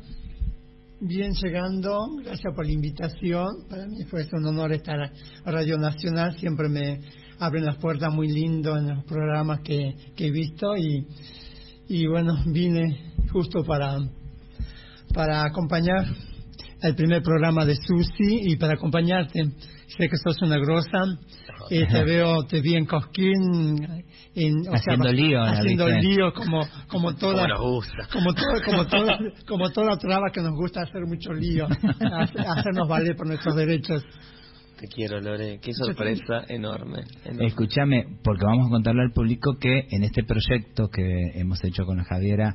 Bien 1.01 1.33
llegando, 1.33 2.15
gracias 2.23 2.55
por 2.55 2.65
la 2.65 2.71
invitación. 2.71 3.67
Para 3.69 3.85
mí 3.87 4.03
fue 4.05 4.25
un 4.31 4.45
honor 4.45 4.71
estar 4.71 4.97
a 5.01 5.51
Radio 5.51 5.77
Nacional. 5.77 6.37
Siempre 6.37 6.69
me 6.69 7.01
abren 7.39 7.65
las 7.65 7.75
puertas 7.77 8.13
muy 8.13 8.29
lindo 8.29 8.77
en 8.77 8.87
los 8.87 9.03
programas 9.03 9.59
que, 9.61 9.95
que 10.15 10.27
he 10.27 10.31
visto 10.31 10.77
y, 10.77 11.05
y 11.89 12.07
bueno, 12.07 12.35
vine 12.45 13.13
justo 13.31 13.63
para, 13.65 13.97
para 15.13 15.43
acompañar 15.43 16.05
el 16.83 16.95
primer 16.95 17.21
programa 17.21 17.65
de 17.65 17.75
Susi 17.75 18.51
y 18.51 18.57
para 18.57 18.73
acompañarte. 18.73 19.41
Sé 19.87 20.09
que 20.09 20.17
sos 20.17 20.41
una 20.41 20.57
grosa. 20.57 20.99
y 21.69 21.85
te 21.85 22.03
veo, 22.03 22.43
te 22.45 22.61
vi 22.61 22.75
en 22.75 22.85
Cosquín. 22.85 24.03
En, 24.35 24.53
haciendo 24.73 25.11
lío. 25.11 25.41
Haciendo 25.41 25.87
lío 25.87 26.33
como, 26.33 26.67
como 26.87 27.15
toda. 27.15 27.47
Como, 28.11 28.33
todo, 28.33 28.61
como, 28.65 28.85
toda, 28.85 29.17
como 29.47 29.69
toda 29.69 29.97
traba 29.97 30.31
que 30.31 30.41
nos 30.41 30.53
gusta 30.55 30.81
hacer 30.81 31.05
mucho 31.07 31.31
lío. 31.33 31.67
Hacernos 31.67 32.87
valer 32.87 33.15
por 33.15 33.27
nuestros 33.27 33.55
derechos. 33.55 34.03
Te 34.79 34.87
quiero, 34.87 35.21
Lore. 35.21 35.59
Qué 35.61 35.71
sorpresa 35.73 36.43
enorme. 36.49 37.03
Escúchame, 37.39 38.05
porque 38.23 38.43
vamos 38.43 38.67
a 38.67 38.69
contarle 38.71 39.03
al 39.03 39.13
público 39.13 39.55
que 39.59 39.87
en 39.89 40.03
este 40.03 40.23
proyecto 40.23 40.89
que 40.89 41.39
hemos 41.39 41.63
hecho 41.63 41.85
con 41.85 41.97
la 41.97 42.03
Javiera, 42.03 42.53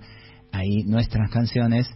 ahí 0.53 0.83
nuestras 0.85 1.31
canciones 1.31 1.87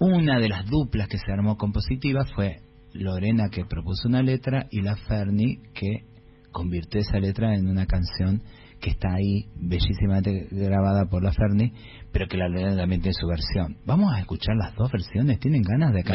una 0.00 0.40
de 0.40 0.48
las 0.48 0.66
duplas 0.66 1.08
que 1.08 1.18
se 1.18 1.30
armó 1.30 1.56
compositiva 1.56 2.24
fue 2.34 2.62
Lorena 2.92 3.50
que 3.50 3.64
propuso 3.64 4.08
una 4.08 4.22
letra 4.22 4.66
y 4.70 4.80
la 4.80 4.96
Ferni 4.96 5.58
que 5.74 6.04
convirtió 6.50 7.00
esa 7.00 7.18
letra 7.18 7.54
en 7.54 7.68
una 7.68 7.86
canción 7.86 8.42
que 8.80 8.90
está 8.90 9.12
ahí 9.12 9.44
bellísimamente 9.56 10.48
grabada 10.50 11.04
por 11.04 11.22
la 11.22 11.32
Ferni, 11.32 11.74
pero 12.12 12.26
que 12.26 12.38
la 12.38 12.48
Lorena 12.48 12.76
también 12.76 13.02
tiene 13.02 13.14
su 13.14 13.26
versión. 13.26 13.76
Vamos 13.84 14.12
a 14.14 14.20
escuchar 14.20 14.56
las 14.56 14.74
dos 14.74 14.90
versiones, 14.90 15.38
¿tienen 15.38 15.62
ganas 15.62 15.92
de 15.92 16.02
que 16.02 16.14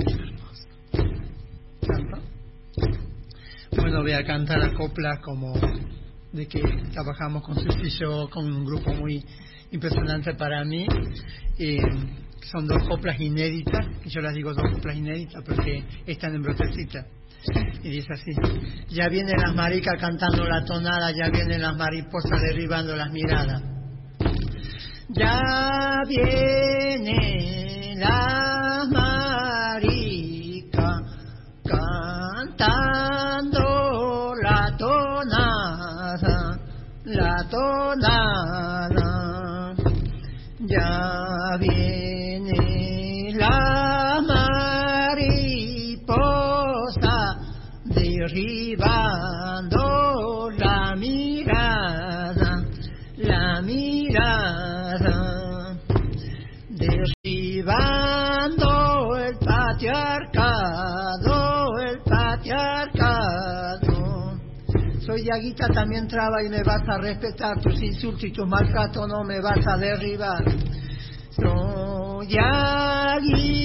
Bueno, 3.80 4.02
voy 4.02 4.14
a 4.14 4.26
cantar 4.26 4.60
a 4.64 4.74
copla 4.74 5.20
como 5.22 5.54
de 6.32 6.48
que 6.48 6.60
trabajamos 6.92 7.44
con 7.44 7.54
Susi 7.56 8.04
con 8.32 8.52
un 8.52 8.66
grupo 8.66 8.92
muy 8.92 9.24
impresionante 9.72 10.34
para 10.34 10.66
mí. 10.66 10.88
son 12.52 12.66
dos 12.68 12.88
coplas 12.88 13.20
inéditas, 13.20 13.86
y 14.04 14.10
yo 14.10 14.22
las 14.22 14.34
digo 14.34 14.52
dos 14.54 14.66
coplas 14.74 14.98
inéditas 14.98 15.44
porque 15.46 15.84
están 16.08 16.34
en 16.34 16.42
brotecita. 16.42 17.06
Y 17.84 17.90
dice 17.90 18.08
así, 18.14 18.32
ya 18.90 19.10
vienen 19.10 19.36
las 19.38 19.54
maricas 19.56 19.94
cantando 20.02 20.44
la 20.44 20.66
tonada, 20.66 21.12
ya 21.12 21.30
vienen 21.30 21.62
las 21.62 21.78
mariposas 21.78 22.42
derribando 22.50 22.96
las 22.96 23.12
miradas. 23.12 23.62
Ya 25.10 26.02
vienen 26.08 28.00
las 28.00 28.90
maricas 28.90 30.22
cantando 31.64 33.17
solana. 37.78 39.76
Ya 40.60 41.58
viene 41.60 43.34
la 43.38 44.22
mariposa 45.22 45.58
derribando 47.86 49.30
la 50.58 50.96
mirada, 50.96 52.52
la 53.18 53.62
mirada. 53.62 53.97
Soy 65.28 65.42
Yaguita, 65.42 65.68
también 65.68 66.08
traba 66.08 66.42
y 66.42 66.48
me 66.48 66.64
vas 66.64 66.88
a 66.88 66.98
respetar, 67.00 67.60
tus 67.60 67.82
insultos 67.84 68.24
y 68.24 68.32
tus 68.32 68.48
maltratos 68.48 69.10
no 69.10 69.26
me 69.26 69.42
vas 69.42 69.60
a 69.68 69.76
derribar. 69.76 70.42
Soy 71.32 72.28
Yaguita, 72.30 73.60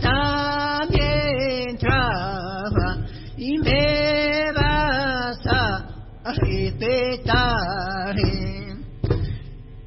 también 0.00 1.76
traba 1.78 3.04
y 3.36 3.58
me 3.58 4.52
vas 4.52 5.44
a 5.46 5.84
respetar. 6.36 8.14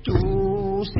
Tus 0.04 0.92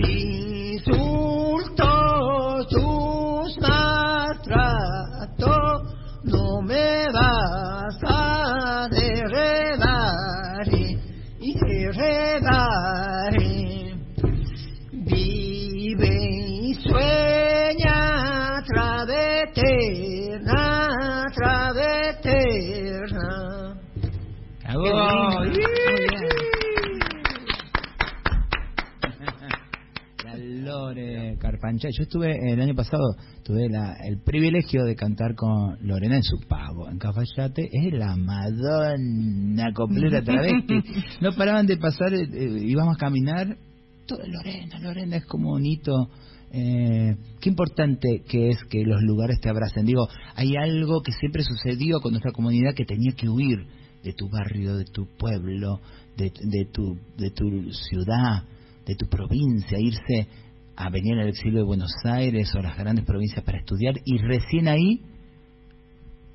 Carpancha. 31.68 31.90
Yo 31.90 32.04
estuve 32.04 32.54
el 32.54 32.62
año 32.62 32.76
pasado, 32.76 33.16
tuve 33.44 33.70
la, 33.70 33.98
el 34.06 34.20
privilegio 34.22 34.86
de 34.86 34.96
cantar 34.96 35.36
con 35.36 35.78
Lorena 35.82 36.16
en 36.16 36.24
su 36.24 36.40
pago, 36.48 36.90
en 36.90 36.98
Cafayate. 36.98 37.70
Es 37.72 37.94
la 37.94 38.16
Madonna 38.16 39.74
completa 39.74 40.22
travesti. 40.22 40.76
No 41.22 41.34
paraban 41.34 41.66
de 41.66 41.78
pasar, 41.78 42.14
eh, 42.14 42.28
eh, 42.32 42.60
íbamos 42.64 42.96
a 42.96 43.00
caminar. 43.00 43.58
Todo 44.06 44.20
Lorena, 44.26 44.80
Lorena 44.80 45.18
es 45.18 45.26
como 45.26 45.54
un 45.54 45.66
hito. 45.66 46.10
Eh, 46.52 47.16
qué 47.42 47.50
importante 47.50 48.24
que 48.28 48.50
es 48.50 48.64
que 48.70 48.84
los 48.84 49.02
lugares 49.02 49.40
te 49.42 49.50
abracen. 49.50 49.86
Digo, 49.86 50.08
hay 50.36 50.56
algo 50.56 51.02
que 51.02 51.12
siempre 51.12 51.44
sucedió 51.44 52.00
con 52.00 52.12
nuestra 52.12 52.32
comunidad 52.32 52.74
que 52.74 52.86
tenía 52.86 53.12
que 53.14 53.28
huir 53.28 53.68
de 54.04 54.14
tu 54.14 54.30
barrio, 54.30 54.78
de 54.78 54.86
tu 54.86 55.06
pueblo, 55.18 55.82
de, 56.16 56.32
de 56.32 56.66
tu, 56.72 56.98
de 57.18 57.32
tu 57.32 57.72
ciudad, 57.74 58.44
de 58.86 58.96
tu 58.96 59.08
provincia, 59.08 59.78
irse 59.78 60.30
a 60.78 60.90
venir 60.92 61.18
al 61.20 61.28
exilio 61.28 61.60
de 61.60 61.66
Buenos 61.66 61.92
Aires 62.06 62.54
o 62.56 62.60
a 62.60 62.62
las 62.62 62.78
grandes 62.78 63.04
provincias 63.04 63.44
para 63.44 63.58
estudiar 63.58 63.96
y 64.06 64.20
recién 64.20 64.68
ahí 64.68 65.02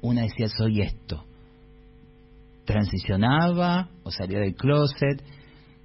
una 0.03 0.23
decía 0.23 0.49
soy 0.49 0.83
esto. 0.83 1.25
Transicionaba 2.65 3.89
o 4.03 4.11
salía 4.11 4.41
del 4.41 4.57
closet. 4.57 5.23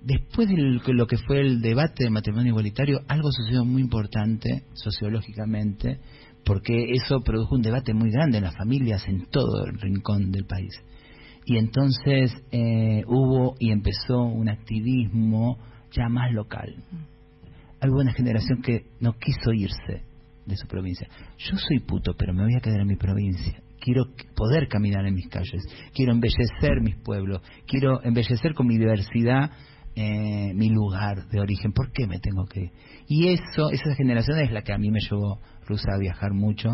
Después 0.01 0.49
de 0.49 0.55
lo 0.57 1.05
que 1.05 1.17
fue 1.17 1.41
el 1.41 1.61
debate 1.61 2.03
de 2.03 2.09
matrimonio 2.09 2.49
igualitario, 2.49 3.01
algo 3.07 3.31
sucedió 3.31 3.63
muy 3.63 3.81
importante 3.81 4.63
sociológicamente, 4.73 5.99
porque 6.43 6.91
eso 6.93 7.21
produjo 7.21 7.55
un 7.55 7.61
debate 7.61 7.93
muy 7.93 8.09
grande 8.09 8.37
en 8.37 8.43
las 8.43 8.55
familias 8.55 9.07
en 9.07 9.25
todo 9.27 9.65
el 9.65 9.79
rincón 9.79 10.31
del 10.31 10.45
país. 10.45 10.73
Y 11.45 11.57
entonces 11.57 12.31
eh, 12.51 13.03
hubo 13.07 13.55
y 13.59 13.71
empezó 13.71 14.21
un 14.21 14.49
activismo 14.49 15.57
ya 15.91 16.09
más 16.09 16.31
local. 16.31 16.75
Hay 17.79 17.89
una 17.89 18.13
generación 18.13 18.61
que 18.61 18.87
no 18.99 19.13
quiso 19.13 19.53
irse 19.53 20.03
de 20.45 20.55
su 20.55 20.67
provincia. 20.67 21.07
Yo 21.37 21.57
soy 21.57 21.79
puto, 21.79 22.13
pero 22.17 22.33
me 22.33 22.43
voy 22.43 22.55
a 22.55 22.61
quedar 22.61 22.81
en 22.81 22.87
mi 22.87 22.95
provincia. 22.95 23.61
Quiero 23.79 24.05
poder 24.35 24.67
caminar 24.67 25.05
en 25.05 25.13
mis 25.13 25.27
calles, 25.27 25.63
quiero 25.93 26.11
embellecer 26.11 26.81
mis 26.81 26.95
pueblos, 26.97 27.41
quiero 27.67 28.03
embellecer 28.03 28.53
con 28.53 28.67
mi 28.67 28.77
diversidad 28.77 29.51
eh, 29.99 30.53
mi 30.53 30.69
lugar 30.69 31.27
de 31.27 31.39
origen. 31.39 31.73
¿Por 31.73 31.91
qué 31.91 32.05
me 32.05 32.19
tengo 32.19 32.45
que 32.45 32.65
ir? 32.65 32.71
Y 33.07 33.29
eso, 33.29 33.71
esa 33.71 33.95
generación 33.95 34.39
es 34.39 34.51
la 34.51 34.61
que 34.61 34.71
a 34.71 34.77
mí 34.77 34.91
me 34.91 34.99
llevó 34.99 35.39
Rusa 35.67 35.93
a 35.93 35.99
viajar 35.99 36.33
mucho. 36.33 36.69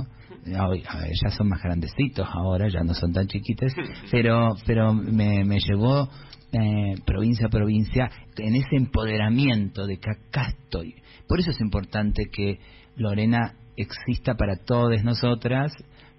Hoy, 0.45 0.83
a 0.87 0.97
ver, 0.97 1.11
ya 1.21 1.29
son 1.29 1.49
más 1.49 1.61
grandecitos 1.61 2.27
ahora, 2.29 2.67
ya 2.67 2.83
no 2.83 2.93
son 2.93 3.13
tan 3.13 3.27
chiquites, 3.27 3.73
pero, 4.11 4.55
pero 4.65 4.93
me, 4.93 5.43
me 5.45 5.59
llevó 5.59 6.09
eh, 6.51 6.95
provincia 7.05 7.47
a 7.47 7.49
provincia 7.49 8.11
en 8.37 8.55
ese 8.55 8.75
empoderamiento 8.75 9.87
de 9.87 9.97
que 9.97 10.11
acá 10.11 10.49
estoy. 10.49 10.95
Por 11.27 11.39
eso 11.39 11.51
es 11.51 11.59
importante 11.61 12.25
que 12.31 12.59
Lorena 12.95 13.55
exista 13.75 14.35
para 14.35 14.57
todas 14.57 15.03
nosotras, 15.03 15.71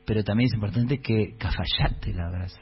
pero 0.04 0.24
también 0.24 0.48
es 0.48 0.54
importante 0.54 0.98
que 0.98 1.36
Cafayate 1.38 2.12
la 2.14 2.26
abrace. 2.26 2.60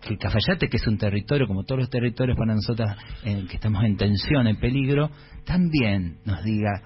Que 0.00 0.16
Cafayate, 0.16 0.68
que 0.68 0.76
es 0.76 0.86
un 0.86 0.98
territorio, 0.98 1.46
como 1.46 1.64
todos 1.64 1.80
los 1.80 1.90
territorios 1.90 2.38
para 2.38 2.54
nosotras, 2.54 2.96
eh, 3.24 3.44
que 3.48 3.56
estamos 3.56 3.82
en 3.84 3.96
tensión, 3.96 4.46
en 4.46 4.60
peligro, 4.60 5.10
también 5.44 6.18
nos 6.24 6.42
diga 6.44 6.82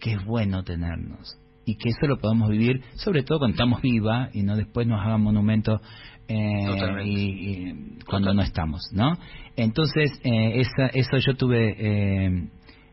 que 0.00 0.14
es 0.14 0.24
bueno 0.24 0.64
tenernos 0.64 1.38
y 1.64 1.76
que 1.76 1.90
eso 1.90 2.06
lo 2.06 2.18
podemos 2.18 2.48
vivir, 2.48 2.82
sobre 2.94 3.22
todo 3.22 3.38
cuando 3.38 3.54
estamos 3.54 3.80
viva 3.82 4.30
y 4.32 4.42
no 4.42 4.56
después 4.56 4.86
nos 4.86 5.00
hagan 5.00 5.22
monumentos 5.22 5.80
eh, 6.28 7.04
y 7.04 8.04
cuando 8.04 8.32
no 8.32 8.42
estamos, 8.42 8.80
¿no? 8.92 9.12
Entonces, 9.56 10.10
eh, 10.24 10.60
esa, 10.60 10.86
eso 10.86 11.18
yo 11.18 11.36
tuve 11.36 11.74
eh, 11.78 12.48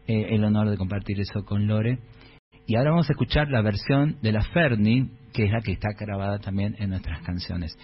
eh, 0.07 0.27
el 0.31 0.43
honor 0.43 0.69
de 0.69 0.77
compartir 0.77 1.19
eso 1.19 1.45
con 1.45 1.67
Lore. 1.67 1.99
Y 2.65 2.75
ahora 2.75 2.91
vamos 2.91 3.09
a 3.09 3.13
escuchar 3.13 3.47
la 3.49 3.61
versión 3.61 4.17
de 4.21 4.31
la 4.31 4.43
Ferni, 4.43 5.09
que 5.33 5.45
es 5.45 5.51
la 5.51 5.61
que 5.61 5.71
está 5.71 5.89
grabada 5.97 6.39
también 6.39 6.75
en 6.79 6.89
nuestras 6.89 7.21
canciones. 7.21 7.77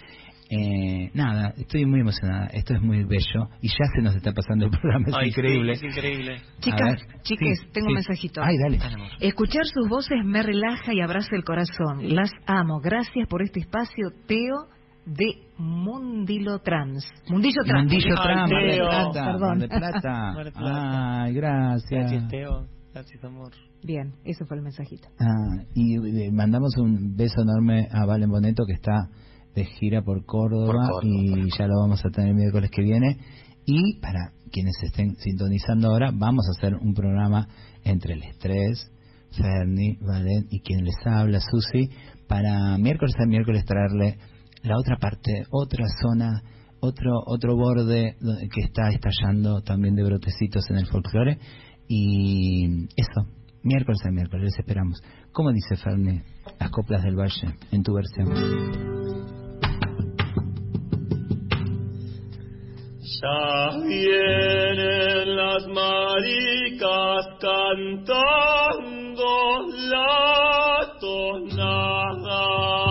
Eh, 0.48 1.10
nada, 1.12 1.54
estoy 1.56 1.86
muy 1.86 2.00
emocionada, 2.00 2.46
esto 2.52 2.74
es 2.74 2.80
muy 2.80 3.04
bello 3.04 3.48
y 3.60 3.68
ya 3.68 3.84
se 3.96 4.00
nos 4.00 4.14
está 4.14 4.32
pasando 4.32 4.66
el 4.66 4.70
programa, 4.70 5.06
es 5.08 5.14
Ay, 5.14 5.28
increíble. 5.30 5.74
sí, 5.74 5.86
es 5.86 5.96
increíble. 5.96 6.36
Chicas, 6.60 6.80
ver, 6.80 7.22
chiques, 7.22 7.58
sí, 7.60 7.66
tengo 7.72 7.86
sí. 7.86 7.90
un 7.90 7.94
mensajito. 7.94 8.42
Ay, 8.44 8.56
dale. 8.62 8.78
Escuchar 9.20 9.64
sus 9.66 9.88
voces 9.88 10.18
me 10.24 10.42
relaja 10.42 10.94
y 10.94 11.00
abraza 11.00 11.34
el 11.34 11.42
corazón. 11.44 12.14
Las 12.14 12.30
amo. 12.46 12.80
Gracias 12.80 13.26
por 13.28 13.42
este 13.42 13.60
espacio, 13.60 14.10
Teo 14.28 14.68
de 15.04 15.48
Mundilo 15.58 16.60
Trans. 16.60 17.04
Mundillo 17.28 17.62
Trans. 17.64 17.82
Mundillo 17.82 18.14
Ay, 18.16 18.24
Trump, 18.24 18.52
Mar 18.52 18.62
Teo. 18.70 18.86
Plata, 18.88 19.24
Perdón. 19.24 19.40
Mar 19.40 19.58
del 19.58 19.68
Plata. 19.68 20.32
Mar 20.32 20.52
Plata. 20.52 21.22
Ay, 21.22 21.34
gracias. 21.34 21.90
Gracias, 21.90 22.28
Teo. 22.28 22.66
Gracias, 22.92 23.24
amor. 23.24 23.52
Bien, 23.82 24.14
eso 24.24 24.46
fue 24.46 24.56
el 24.56 24.62
mensajito. 24.62 25.08
Ah, 25.20 25.62
y 25.74 25.96
eh, 25.96 26.30
mandamos 26.32 26.76
un 26.76 27.14
beso 27.16 27.42
enorme 27.42 27.88
a 27.92 28.06
Valen 28.06 28.30
Boneto 28.30 28.64
que 28.66 28.72
está 28.72 29.08
de 29.56 29.64
gira 29.64 30.02
por 30.02 30.24
Córdoba, 30.24 30.66
Por 30.66 31.02
Córdoba. 31.02 31.10
y 31.12 31.48
ya 31.58 31.66
lo 31.66 31.80
vamos 31.80 32.04
a 32.04 32.10
tener 32.10 32.30
el 32.30 32.36
miércoles 32.36 32.70
que 32.70 32.82
viene. 32.82 33.18
Y 33.64 33.98
para 34.00 34.30
quienes 34.52 34.74
estén 34.84 35.16
sintonizando 35.16 35.88
ahora, 35.88 36.12
vamos 36.14 36.46
a 36.46 36.56
hacer 36.58 36.76
un 36.76 36.94
programa 36.94 37.48
entre 37.82 38.14
el 38.14 38.22
estrés, 38.22 38.92
Ferni, 39.32 39.96
Valen 40.00 40.46
y 40.50 40.60
quien 40.60 40.84
les 40.84 40.94
habla, 41.04 41.40
Susi, 41.40 41.90
para 42.28 42.76
miércoles 42.78 43.14
a 43.18 43.26
miércoles 43.26 43.64
traerle 43.64 44.18
la 44.62 44.78
otra 44.78 44.98
parte, 44.98 45.46
otra 45.50 45.84
zona, 46.02 46.42
otro 46.80 47.10
otro 47.26 47.56
borde 47.56 48.16
que 48.52 48.60
está 48.60 48.90
estallando 48.90 49.62
también 49.62 49.94
de 49.94 50.04
brotecitos 50.04 50.68
en 50.70 50.76
el 50.76 50.86
folclore. 50.86 51.38
Y 51.88 52.84
eso, 52.96 53.26
miércoles 53.62 54.00
a 54.06 54.10
miércoles, 54.10 54.44
les 54.50 54.58
esperamos. 54.58 55.00
¿Cómo 55.32 55.50
dice 55.52 55.76
Ferni? 55.76 56.20
Las 56.60 56.70
coplas 56.70 57.02
del 57.02 57.16
valle, 57.16 57.54
en 57.72 57.82
tu 57.82 57.94
versión. 57.94 59.35
Ya 63.06 63.70
vienen 63.86 65.36
las 65.36 65.64
maricas 65.68 67.26
cantando 67.40 69.30
la 69.88 70.98
tonada. 70.98 72.85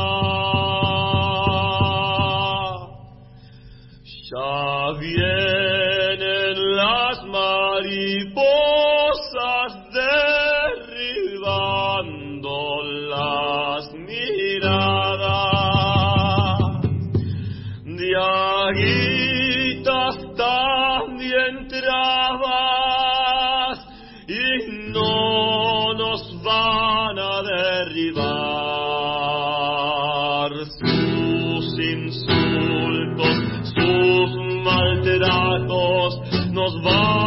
nos. 35.25 36.81
Vamos... 36.83 37.24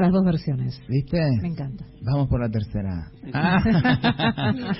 Las 0.00 0.12
dos 0.12 0.24
versiones. 0.24 0.80
¿Viste? 0.88 1.18
Me 1.42 1.48
encanta. 1.48 1.84
Vamos 2.02 2.28
por 2.28 2.40
la 2.40 2.48
tercera. 2.48 3.10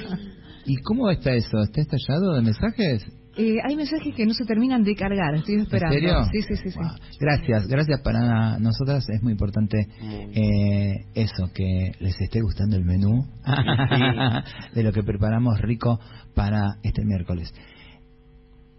¿Y 0.65 0.77
cómo 0.83 1.11
está 1.11 1.33
eso? 1.33 1.63
¿Está 1.63 1.81
estallado 1.81 2.35
de 2.35 2.43
mensajes? 2.43 3.07
Eh, 3.39 3.57
hay 3.65 3.77
mensajes 3.77 4.15
que 4.17 4.27
no 4.27 4.35
se 4.35 4.45
terminan 4.45 4.83
de 4.83 4.97
cargar, 4.97 5.33
estoy 5.37 5.61
esperando. 5.61 5.95
¿En 5.95 6.03
serio? 6.03 6.25
Sí, 6.33 6.43
sí, 6.43 6.57
sí. 6.57 6.71
sí. 6.73 6.79
Wow. 6.79 6.91
Gracias, 7.21 7.69
gracias 7.69 8.01
para 8.03 8.59
nosotras. 8.59 9.09
Es 9.09 9.23
muy 9.23 9.33
importante 9.33 9.79
eh, 10.01 11.07
eso, 11.15 11.49
que 11.55 11.93
les 12.01 12.21
esté 12.21 12.41
gustando 12.41 12.77
el 12.77 12.85
menú 12.85 13.25
de 14.75 14.83
lo 14.83 14.93
que 14.93 15.05
preparamos 15.05 15.61
rico 15.61 16.01
para 16.35 16.79
este 16.83 17.05
miércoles. 17.05 17.55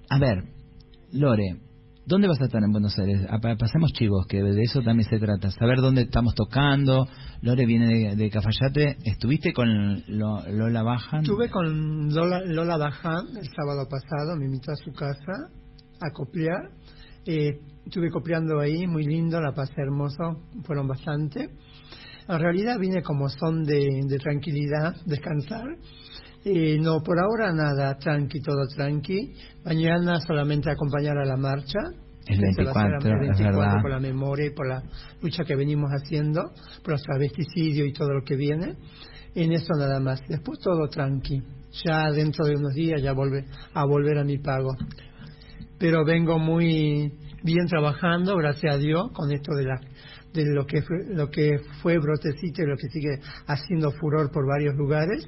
A 0.10 0.20
ver, 0.20 0.44
Lore, 1.14 1.56
¿dónde 2.10 2.28
vas 2.28 2.42
a 2.42 2.46
estar 2.46 2.62
en 2.64 2.72
Buenos 2.72 2.98
Aires? 2.98 3.22
Ah, 3.30 3.38
pa- 3.40 3.56
Pasemos 3.56 3.92
chivos, 3.94 4.26
que 4.28 4.42
de 4.42 4.62
eso 4.64 4.82
también 4.82 5.08
se 5.08 5.20
trata. 5.20 5.52
Saber 5.52 5.78
dónde 5.78 6.02
estamos 6.02 6.34
tocando. 6.34 7.08
Lore 7.42 7.66
viene 7.68 8.16
de, 8.16 8.30
Cafayate. 8.32 8.98
¿Estuviste 9.06 9.54
con 9.54 10.04
Lo- 10.08 10.42
Lola 10.50 10.82
Bajan? 10.82 11.22
Estuve 11.22 11.50
con 11.50 12.10
Lola, 12.14 12.42
Lola 12.46 12.78
Baján 12.78 13.28
el 13.38 13.48
sábado 13.56 13.88
pasado, 13.88 14.36
me 14.38 14.46
invitó 14.46 14.72
a 14.72 14.76
su 14.76 14.92
casa 14.92 15.50
a 16.02 16.10
copiar. 16.12 16.72
Eh, 17.26 17.60
estuve 17.86 18.10
copiando 18.10 18.60
ahí, 18.60 18.88
muy 18.88 19.04
lindo, 19.06 19.40
la 19.40 19.54
pasé 19.54 19.74
hermoso, 19.78 20.42
fueron 20.64 20.88
bastante. 20.88 21.50
En 22.28 22.40
realidad 22.40 22.80
vine 22.80 23.02
como 23.04 23.30
son 23.30 23.64
de 23.64 24.18
tranquilidad, 24.22 24.96
descansar. 25.06 25.66
Eh, 26.46 26.78
no, 26.80 27.02
por 27.04 27.20
ahora 27.20 27.52
nada, 27.54 27.98
tranqui, 27.98 28.40
todo 28.42 28.66
tranqui. 28.68 29.34
Mañana 29.66 30.22
solamente 30.22 30.72
acompañar 30.72 31.18
a 31.18 31.26
la 31.26 31.36
marcha. 31.36 31.80
El 32.26 32.40
que 32.40 32.54
se 32.54 32.64
va 32.64 32.72
a 32.72 32.86
hacer 32.86 32.92
24, 32.92 33.10
el 33.10 33.14
es 33.14 33.38
24 33.38 33.60
verdad. 33.60 33.82
por 33.82 33.92
la 33.92 34.00
memoria 34.00 34.46
y 34.46 34.50
por 34.52 34.68
la 34.68 34.84
lucha 35.22 35.44
que 35.44 35.56
venimos 35.56 35.90
haciendo, 35.92 36.52
por 36.84 36.94
los 36.94 37.02
travesticidios 37.02 37.88
y 37.88 37.94
todo 37.94 38.14
lo 38.14 38.24
que 38.24 38.36
viene. 38.36 38.76
En 39.36 39.52
eso 39.52 39.74
nada 39.78 40.00
más. 40.00 40.22
Después 40.28 40.60
todo 40.60 40.88
tranqui. 40.88 41.42
Ya 41.86 42.12
dentro 42.12 42.46
de 42.46 42.56
unos 42.56 42.74
días 42.74 43.02
ya 43.02 43.14
volver 43.14 43.46
a 43.74 43.86
volver 43.86 44.18
a 44.20 44.24
mi 44.24 44.38
pago. 44.38 44.76
Pero 45.78 46.06
vengo 46.06 46.40
muy 46.40 47.14
bien 47.44 47.68
trabajando, 47.68 48.36
gracias 48.36 48.76
a 48.76 48.78
Dios, 48.78 49.12
con 49.14 49.32
esto 49.32 49.56
de 49.56 49.64
la 49.66 49.80
de 50.34 50.46
lo 50.54 50.66
que 50.66 50.82
fue, 50.84 50.98
lo 51.10 51.30
que 51.30 51.58
fue 51.82 51.98
brotecito 51.98 52.62
y 52.62 52.68
lo 52.68 52.78
que 52.78 52.88
sigue 52.90 53.20
haciendo 53.48 53.92
furor 53.92 54.32
por 54.32 54.48
varios 54.48 54.76
lugares. 54.76 55.28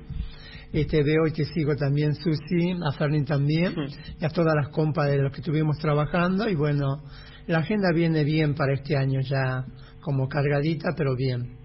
Eh, 0.74 0.86
te 0.86 1.04
veo 1.04 1.28
y 1.28 1.34
te 1.34 1.46
sigo 1.46 1.76
también, 1.76 2.16
Susi, 2.16 2.72
a 2.72 2.92
Fernin 2.98 3.26
también, 3.26 3.74
y 4.20 4.26
a 4.26 4.30
todas 4.30 4.54
las 4.56 4.70
compas 4.70 5.10
de 5.10 5.18
los 5.18 5.32
que 5.32 5.42
estuvimos 5.42 5.78
trabajando. 5.80 6.48
Y 6.48 6.56
bueno, 6.56 7.04
la 7.48 7.60
agenda 7.60 7.90
viene 7.94 8.24
bien 8.24 8.56
para 8.56 8.74
este 8.74 8.96
año 8.96 9.20
ya, 9.22 9.66
como 10.02 10.28
cargadita, 10.28 10.90
pero 10.96 11.16
bien. 11.16 11.58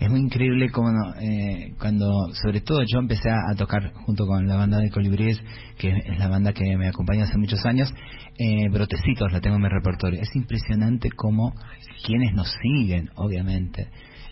Es 0.00 0.08
muy 0.08 0.20
increíble 0.20 0.70
como 0.70 0.88
eh, 1.20 1.74
cuando, 1.78 2.10
sobre 2.42 2.62
todo 2.62 2.80
yo 2.90 2.98
empecé 2.98 3.28
a, 3.28 3.52
a 3.52 3.54
tocar 3.54 3.92
junto 4.06 4.26
con 4.26 4.46
la 4.46 4.56
banda 4.56 4.78
de 4.78 4.90
Colibríes, 4.90 5.38
que 5.78 5.90
es 5.90 6.18
la 6.18 6.28
banda 6.28 6.52
que 6.54 6.76
me 6.78 6.88
acompaña 6.88 7.24
hace 7.24 7.36
muchos 7.36 7.64
años, 7.66 7.92
eh, 8.38 8.68
Brotecitos 8.70 9.32
la 9.32 9.40
tengo 9.40 9.56
en 9.56 9.62
mi 9.62 9.68
repertorio. 9.68 10.20
Es 10.20 10.34
impresionante 10.34 11.10
como 11.10 11.54
quienes 12.04 12.32
nos 12.34 12.50
siguen, 12.62 13.10
obviamente, 13.16 13.88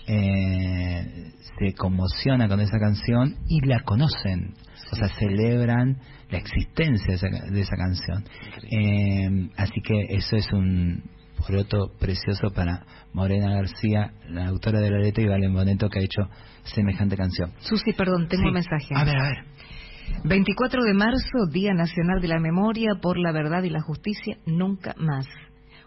eh, 0.07 1.33
se 1.59 1.75
conmocionan 1.75 2.49
con 2.49 2.61
esa 2.61 2.79
canción 2.79 3.37
y 3.49 3.61
la 3.67 3.81
conocen, 3.81 4.55
o 4.93 4.97
sea, 4.97 5.09
celebran 5.19 5.99
la 6.31 6.39
existencia 6.39 7.07
de 7.09 7.15
esa, 7.15 7.29
de 7.29 7.61
esa 7.61 7.77
canción. 7.77 8.25
Eh, 8.71 9.51
así 9.57 9.81
que 9.83 10.17
eso 10.17 10.37
es 10.37 10.53
un 10.53 11.03
poroto 11.47 11.93
precioso 11.99 12.51
para 12.55 12.85
Morena 13.13 13.55
García, 13.55 14.13
la 14.29 14.47
autora 14.49 14.81
de 14.81 14.91
la 14.91 14.99
letra, 14.99 15.23
y 15.23 15.27
Valen 15.29 15.53
Boneto, 15.53 15.89
que 15.89 16.01
ha 16.01 16.03
hecho 16.03 16.23
semejante 16.65 17.17
canción. 17.17 17.53
Susi, 17.59 17.93
perdón, 17.93 18.29
tengo 18.29 18.43
Sí. 18.43 18.49
un 18.49 18.55
mensaje. 18.55 18.95
A 18.95 19.05
ver, 19.05 19.17
a 19.17 19.23
ver. 19.23 19.45
24 20.25 20.83
de 20.83 20.95
marzo, 20.95 21.47
Día 21.51 21.73
Nacional 21.73 22.21
de 22.21 22.29
la 22.29 22.39
Memoria 22.39 22.91
por 23.01 23.19
la 23.19 23.33
Verdad 23.33 23.63
y 23.63 23.71
la 23.71 23.81
Justicia, 23.81 24.37
nunca 24.47 24.95
más. 24.99 25.27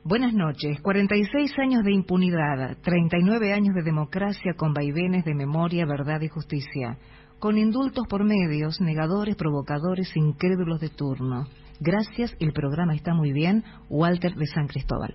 Buenas 0.04 0.34
noches. 0.34 0.80
46 0.82 1.52
años 1.60 1.84
de 1.84 1.92
impunidad, 1.92 2.78
39 2.82 3.54
años 3.54 3.76
de 3.76 3.84
democracia 3.84 4.54
con 4.56 4.74
vaivenes 4.74 5.26
de 5.26 5.36
memoria, 5.36 5.86
verdad 5.86 6.22
y 6.22 6.28
justicia, 6.30 6.98
con 7.40 7.58
indultos 7.58 8.06
por 8.08 8.24
medios, 8.24 8.80
negadores, 8.80 9.36
provocadores, 9.36 10.16
incrédulos 10.16 10.80
de 10.80 10.90
turno. 10.90 11.48
Gracias, 11.80 12.34
el 12.40 12.54
programa 12.54 12.96
está 12.96 13.14
muy 13.14 13.34
bien. 13.34 13.64
Walter 13.90 14.34
de 14.34 14.46
San 14.48 14.68
Cristóbal. 14.68 15.14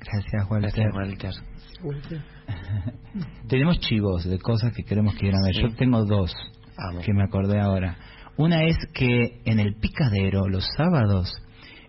Gracias, 0.00 0.50
Walter. 0.50 0.90
Gracias, 0.92 1.42
Walter. 1.82 2.22
Tenemos 3.48 3.80
chivos 3.80 4.24
de 4.24 4.38
cosas 4.38 4.72
que 4.74 4.84
queremos 4.84 5.14
que 5.14 5.20
quieran 5.20 5.40
ver. 5.42 5.54
Sí. 5.54 5.62
Yo 5.62 5.74
tengo 5.74 6.04
dos 6.04 6.32
Vamos. 6.76 7.04
que 7.04 7.12
me 7.12 7.24
acordé 7.24 7.58
ahora. 7.60 7.96
Una 8.36 8.64
es 8.64 8.76
que 8.92 9.40
en 9.46 9.58
el 9.58 9.76
Picadero, 9.76 10.46
los 10.46 10.66
sábados, 10.76 11.32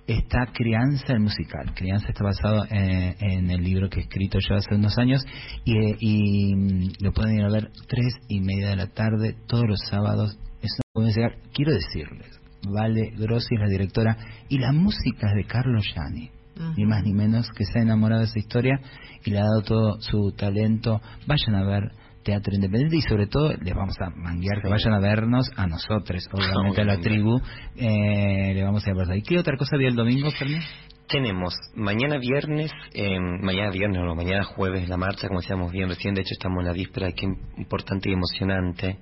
está 0.08 0.48
Crianza 0.54 1.14
el 1.14 1.20
musical. 1.20 1.74
Crianza 1.76 2.08
está 2.10 2.24
basado 2.24 2.66
en, 2.70 3.16
en 3.20 3.52
el 3.52 3.64
libro 3.64 3.90
que 3.90 4.00
he 4.00 4.04
escrito 4.04 4.40
yo 4.40 4.56
hace 4.56 4.76
unos 4.76 4.98
años 4.98 5.24
y, 5.66 5.74
y, 6.00 6.56
mm, 6.56 6.92
lo 7.02 7.12
pueden 7.12 7.36
ir 7.36 7.44
a 7.44 7.52
ver 7.52 7.72
tres 7.88 8.14
y 8.30 8.40
media 8.40 8.70
de 8.70 8.78
la 8.78 8.88
tarde 8.88 9.36
todos 9.48 9.66
los 9.68 9.80
sábados. 9.90 10.38
Es 10.62 10.72
una 10.94 11.08
musical. 11.08 11.36
Quiero 11.54 11.74
decirles, 11.74 12.40
Vale 12.70 13.12
Grossi 13.18 13.56
es 13.56 13.62
la 13.62 13.68
directora 13.68 14.18
y 14.50 14.58
la 14.60 14.72
música 14.72 15.28
es 15.28 15.36
de 15.36 15.46
Carlos 15.46 15.86
Gianni 15.94 16.32
ni 16.76 16.86
más 16.86 17.04
ni 17.04 17.14
menos 17.14 17.50
que 17.52 17.66
se 17.66 17.80
ha 17.80 17.82
enamorado 17.82 18.22
de 18.22 18.28
esa 18.28 18.40
historia 18.40 18.80
y 19.24 19.32
le 19.32 19.40
ha 19.40 19.44
dado 19.44 19.62
todo 19.62 20.02
su 20.02 20.32
talento. 20.32 21.02
Vayan 21.26 21.56
a 21.56 21.66
ver 21.66 21.92
teatro 22.28 22.54
independiente 22.54 22.98
y 22.98 23.02
sobre 23.02 23.28
todo 23.28 23.54
les 23.54 23.74
vamos 23.74 23.96
a 24.02 24.10
manguear 24.10 24.62
que 24.62 24.68
vayan 24.68 24.94
a 24.94 25.00
vernos 25.00 25.50
a 25.56 25.66
nosotros, 25.66 26.28
obviamente 26.34 26.82
a 26.82 26.84
la 26.84 27.00
tribu, 27.00 27.40
eh, 27.78 28.54
le 28.54 28.64
vamos 28.64 28.86
a 28.86 28.94
ver. 28.94 29.18
¿Y 29.18 29.22
qué 29.22 29.40
otra 29.40 29.56
cosa 29.56 29.78
había 29.78 29.88
el 29.88 29.96
domingo, 29.96 30.30
Fermín? 30.32 30.60
Tenemos 31.08 31.56
mañana 31.74 32.18
viernes, 32.18 32.70
eh, 32.94 33.18
mañana 33.18 33.72
viernes 33.72 34.02
o 34.06 34.14
mañana 34.14 34.44
jueves 34.44 34.90
la 34.90 34.98
marcha, 34.98 35.30
como 35.30 35.40
decíamos 35.40 35.72
bien 35.72 35.88
recién, 35.88 36.16
de 36.16 36.22
hecho 36.22 36.34
estamos 36.34 36.60
en 36.60 36.66
la 36.66 36.74
víspera, 36.74 37.14
qué 37.14 37.28
importante 37.56 38.10
y 38.10 38.14
emocionante 38.14 38.98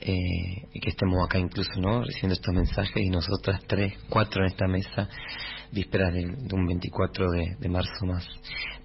eh, 0.00 0.80
que 0.82 0.90
estemos 0.90 1.24
acá 1.24 1.38
incluso, 1.38 1.80
¿no? 1.80 2.02
Recibiendo 2.02 2.34
estos 2.34 2.52
mensajes 2.52 2.96
y 2.96 3.08
nosotras 3.08 3.62
tres, 3.68 3.94
cuatro 4.08 4.42
en 4.42 4.50
esta 4.50 4.66
mesa, 4.66 5.08
vísperas 5.70 6.12
de, 6.12 6.22
de 6.22 6.54
un 6.56 6.66
24 6.66 7.30
de, 7.30 7.56
de 7.60 7.68
marzo 7.68 8.04
más. 8.04 8.26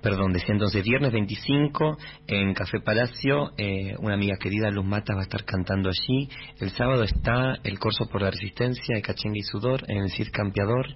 Perdón, 0.01 0.31
decía 0.31 0.53
entonces 0.53 0.83
viernes 0.83 1.11
25 1.11 1.97
en 2.27 2.53
Café 2.53 2.79
Palacio, 2.79 3.51
eh, 3.57 3.95
una 3.99 4.13
amiga 4.13 4.37
querida 4.37 4.69
Luz 4.71 4.85
Matas 4.85 5.15
va 5.15 5.21
a 5.21 5.23
estar 5.23 5.43
cantando 5.43 5.89
allí. 5.89 6.29
El 6.59 6.69
sábado 6.71 7.03
está 7.03 7.55
el 7.63 7.77
Corso 7.79 8.07
por 8.09 8.21
la 8.21 8.31
Resistencia 8.31 8.95
de 8.95 9.01
Cachengue 9.01 9.39
y 9.39 9.43
Sudor 9.43 9.83
en 9.89 9.97
el 9.97 10.11
CIR 10.11 10.31
Campeador, 10.31 10.87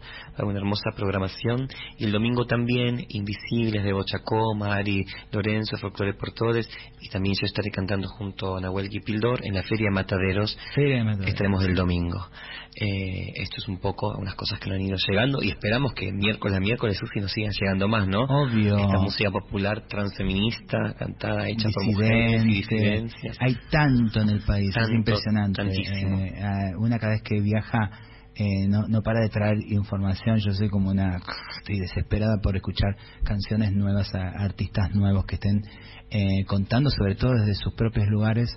una 0.41 0.57
hermosa 0.57 0.91
programación. 0.95 1.67
Y 1.97 2.05
el 2.05 2.13
domingo 2.13 2.45
también 2.45 3.05
Invisibles 3.09 3.83
de 3.83 3.91
Bochacó, 3.91 4.55
Mari, 4.55 5.03
Lorenzo, 5.31 5.77
Folclore 5.77 6.13
por 6.13 6.31
Todes. 6.31 6.69
Y 7.01 7.09
también 7.09 7.35
yo 7.39 7.45
estaré 7.45 7.71
cantando 7.71 8.07
junto 8.07 8.55
a 8.55 8.61
Nahuel 8.61 8.87
Guipildor 8.87 9.45
en 9.45 9.55
la 9.55 9.63
Feria 9.63 9.89
Mataderos. 9.91 10.57
Feria 10.73 10.97
de 10.97 11.03
Mataderos. 11.03 11.29
Estaremos 11.29 11.65
el 11.65 11.75
domingo. 11.75 12.27
Eh, 12.75 13.33
esto 13.35 13.57
es 13.57 13.67
un 13.67 13.77
poco 13.77 14.15
unas 14.17 14.33
cosas 14.35 14.59
que 14.59 14.67
nos 14.69 14.79
han 14.79 14.85
ido 14.85 14.97
llegando 15.07 15.43
y 15.43 15.49
esperamos 15.49 15.93
que 15.93 16.11
miércoles 16.11 16.57
a 16.57 16.59
miércoles 16.59 16.97
Susi 16.97 17.19
nos 17.19 17.31
sigan 17.31 17.51
llegando 17.51 17.87
más, 17.87 18.07
¿no? 18.07 18.23
Obvio. 18.23 18.77
Esta 18.93 19.03
música 19.03 19.31
popular 19.31 19.87
transfeminista, 19.87 20.93
cantada, 20.97 21.47
hecha 21.49 21.69
por 21.73 21.85
mujeres 21.85 22.45
y 22.45 22.47
disidencias. 22.47 23.37
Hay 23.39 23.55
tanto 23.71 24.21
en 24.21 24.29
el 24.29 24.41
país, 24.41 24.73
Tanto, 24.73 24.89
es 24.91 24.95
impresionante. 24.97 25.61
eh, 25.63 26.75
una 26.77 26.99
cada 26.99 27.13
vez 27.13 27.21
que 27.23 27.39
viaja 27.41 27.89
eh, 28.35 28.67
no, 28.67 28.87
no 28.87 29.01
para 29.01 29.21
de 29.21 29.29
traer 29.29 29.57
información. 29.67 30.39
Yo 30.39 30.51
soy 30.53 30.69
como 30.69 30.89
una. 30.89 31.17
Estoy 31.59 31.79
desesperada 31.79 32.37
por 32.41 32.55
escuchar 32.55 32.95
canciones 33.23 33.71
nuevas, 33.73 34.13
a 34.15 34.43
artistas 34.43 34.93
nuevos 34.93 35.25
que 35.25 35.35
estén 35.35 35.61
eh, 36.09 36.43
contando, 36.45 36.89
sobre 36.89 37.15
todo 37.15 37.33
desde 37.33 37.53
sus 37.55 37.73
propios 37.75 38.07
lugares 38.07 38.49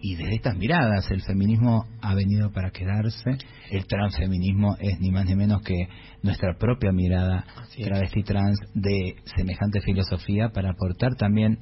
y 0.00 0.16
desde 0.16 0.36
estas 0.36 0.56
miradas. 0.56 1.10
El 1.10 1.22
feminismo 1.22 1.86
ha 2.00 2.14
venido 2.14 2.50
para 2.52 2.70
quedarse. 2.70 3.38
El 3.70 3.86
transfeminismo 3.86 4.76
es 4.80 4.98
ni 5.00 5.10
más 5.10 5.26
ni 5.26 5.36
menos 5.36 5.62
que 5.62 5.88
nuestra 6.22 6.56
propia 6.58 6.92
mirada 6.92 7.44
travesti 7.82 8.22
trans 8.22 8.58
de 8.74 9.16
semejante 9.36 9.80
filosofía 9.80 10.50
para 10.50 10.70
aportar 10.70 11.14
también 11.16 11.58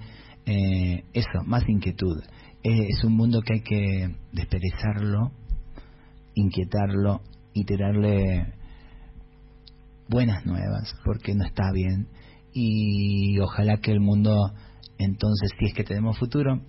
eh, 0.47 1.05
eso, 1.13 1.45
más 1.45 1.69
inquietud. 1.69 2.23
Eh, 2.63 2.87
es 2.89 3.05
un 3.05 3.15
mundo 3.15 3.41
que 3.43 3.55
hay 3.55 3.61
que 3.61 4.17
desperezarlo, 4.33 5.33
inquietarlo 6.35 7.23
y 7.53 7.65
tirarle 7.65 8.55
buenas 10.09 10.47
nuevas, 10.47 10.95
porque 11.05 11.35
no 11.35 11.45
está 11.45 11.71
bien. 11.73 12.09
Y 12.53 13.39
ojalá 13.41 13.77
que 13.77 13.93
el 13.93 14.01
mundo, 14.01 14.35
entonces, 14.99 15.51
si 15.59 15.67
es 15.67 15.75
que 15.75 15.85
tenemos 15.85 16.19
futuro, 16.19 16.63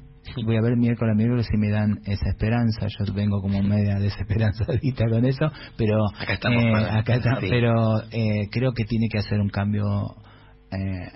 voy 0.46 0.58
a 0.58 0.62
ver 0.62 0.78
miércoles 0.78 1.14
a 1.14 1.18
miércoles 1.18 1.48
si 1.50 1.58
me 1.58 1.70
dan 1.70 2.00
esa 2.06 2.30
esperanza. 2.30 2.88
Yo 2.88 3.14
vengo 3.14 3.42
como 3.42 3.62
media 3.62 4.00
desesperanzadita 4.00 5.06
con 5.10 5.26
eso, 5.26 5.52
pero 5.78 6.06
acá 6.18 6.34
estamos. 6.34 6.64
Eh, 6.64 6.90
acá 6.92 7.38
Pero 7.40 8.02
eh, 8.12 8.48
creo 8.52 8.74
que 8.74 8.86
tiene 8.86 9.08
que 9.10 9.20
hacer 9.20 9.40
un 9.40 9.50
cambio 9.50 9.86
eh, 10.72 11.12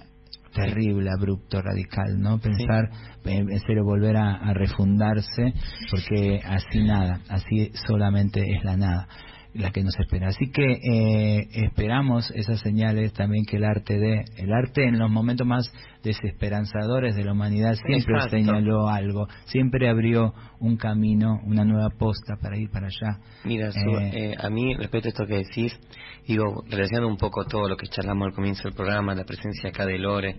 terrible, 0.54 1.10
abrupto, 1.10 1.62
radical, 1.62 2.20
¿no? 2.20 2.40
Pensar, 2.40 2.90
en 3.26 3.60
serio, 3.62 3.84
volver 3.84 4.18
a, 4.18 4.36
a 4.36 4.54
refundarse, 4.54 5.54
porque 5.90 6.42
así 6.46 6.84
nada, 6.84 7.22
así 7.30 7.72
solamente 7.88 8.42
es 8.42 8.64
la 8.64 8.78
nada 8.78 9.08
la 9.54 9.72
que 9.72 9.84
nos 9.84 9.98
espera. 10.00 10.30
Así 10.30 10.50
que 10.52 10.64
eh, 10.64 11.48
esperamos 11.54 12.32
esas 12.32 12.60
señales 12.62 13.14
también 13.14 13.46
que 13.46 13.58
el 13.58 13.66
arte 13.66 14.00
dé. 14.00 14.26
El 14.38 14.52
arte 14.52 14.88
en 14.88 14.98
los 14.98 15.10
momentos 15.12 15.46
más 15.46 15.72
desesperanzadores 16.04 17.16
de 17.16 17.24
la 17.24 17.32
humanidad 17.32 17.76
siempre 17.86 18.30
señaló 18.30 18.90
algo, 18.90 19.28
siempre 19.46 19.90
abrió 19.90 20.34
un 20.60 20.76
camino, 20.76 21.40
una 21.46 21.64
nueva 21.64 21.90
posta 21.98 22.36
para 22.42 22.58
ir 22.58 22.70
para 22.70 22.88
allá. 22.88 23.20
Mira, 23.46 23.70
eh, 23.70 24.12
eh, 24.14 24.36
a 24.38 24.50
mí 24.50 24.76
respecto 24.76 25.08
a 25.08 25.10
esto 25.10 25.26
que 25.26 25.38
decís, 25.38 25.80
digo, 26.28 26.64
relacionando 26.70 27.08
un 27.08 27.18
poco 27.18 27.46
todo 27.46 27.70
lo 27.70 27.78
que 27.78 27.88
charlamos 27.88 28.28
al 28.28 28.34
comienzo 28.34 28.64
del 28.64 28.74
programa, 28.74 29.16
la 29.16 29.24
presencia 29.24 29.70
acá 29.70 29.86
de 29.86 29.98
Lore, 29.98 30.36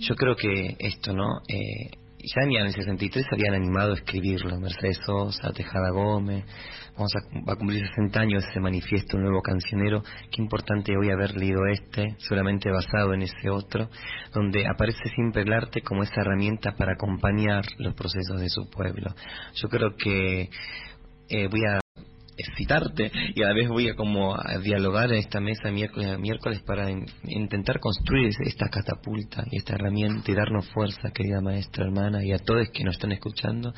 yo 0.00 0.14
creo 0.16 0.34
que 0.34 0.76
esto, 0.78 1.12
¿no? 1.12 1.40
Eh, 1.48 1.90
ya 2.22 2.42
en 2.42 2.66
el 2.66 2.72
63 2.72 3.26
habían 3.32 3.54
animado 3.54 3.92
a 3.92 3.94
escribirlo, 3.94 4.60
Mercedes 4.60 4.98
Sosa, 5.06 5.52
Tejada 5.52 5.90
Gómez, 5.90 6.44
vamos 7.00 7.14
a, 7.16 7.56
cumplir 7.56 7.86
60 7.86 8.20
años 8.20 8.44
ese 8.50 8.60
manifiesto, 8.60 9.16
un 9.16 9.22
nuevo 9.22 9.40
cancionero, 9.40 10.02
qué 10.30 10.42
importante 10.42 10.92
hoy 10.98 11.10
haber 11.10 11.34
leído 11.34 11.60
este, 11.66 12.14
seguramente 12.18 12.70
basado 12.70 13.14
en 13.14 13.22
ese 13.22 13.48
otro, 13.48 13.88
donde 14.34 14.66
aparece 14.66 15.08
siempre 15.14 15.42
el 15.42 15.52
arte 15.52 15.80
como 15.80 16.02
esa 16.02 16.20
herramienta 16.20 16.72
para 16.72 16.92
acompañar 16.92 17.64
los 17.78 17.94
procesos 17.94 18.38
de 18.40 18.50
su 18.50 18.68
pueblo. 18.68 19.14
Yo 19.54 19.68
creo 19.68 19.96
que 19.96 20.50
eh, 21.30 21.48
voy 21.48 21.64
a 21.64 21.80
excitarte 22.40 23.10
y 23.34 23.42
a 23.42 23.48
la 23.48 23.54
vez 23.54 23.68
voy 23.68 23.88
a 23.88 23.94
como 23.94 24.34
a 24.34 24.58
dialogar 24.58 25.12
en 25.12 25.18
esta 25.18 25.40
mesa 25.40 25.70
miércoles 25.70 26.10
a 26.10 26.18
miércoles 26.18 26.62
para 26.66 26.88
intentar 27.24 27.80
construir 27.80 28.30
esta 28.44 28.68
catapulta 28.68 29.44
y 29.50 29.58
esta 29.58 29.74
herramienta 29.74 30.30
y 30.30 30.34
darnos 30.34 30.68
fuerza, 30.70 31.10
querida 31.12 31.40
maestra, 31.40 31.84
hermana, 31.84 32.24
y 32.24 32.32
a 32.32 32.38
todos 32.38 32.68
que 32.70 32.84
nos 32.84 32.94
están 32.94 33.12
escuchando, 33.12 33.72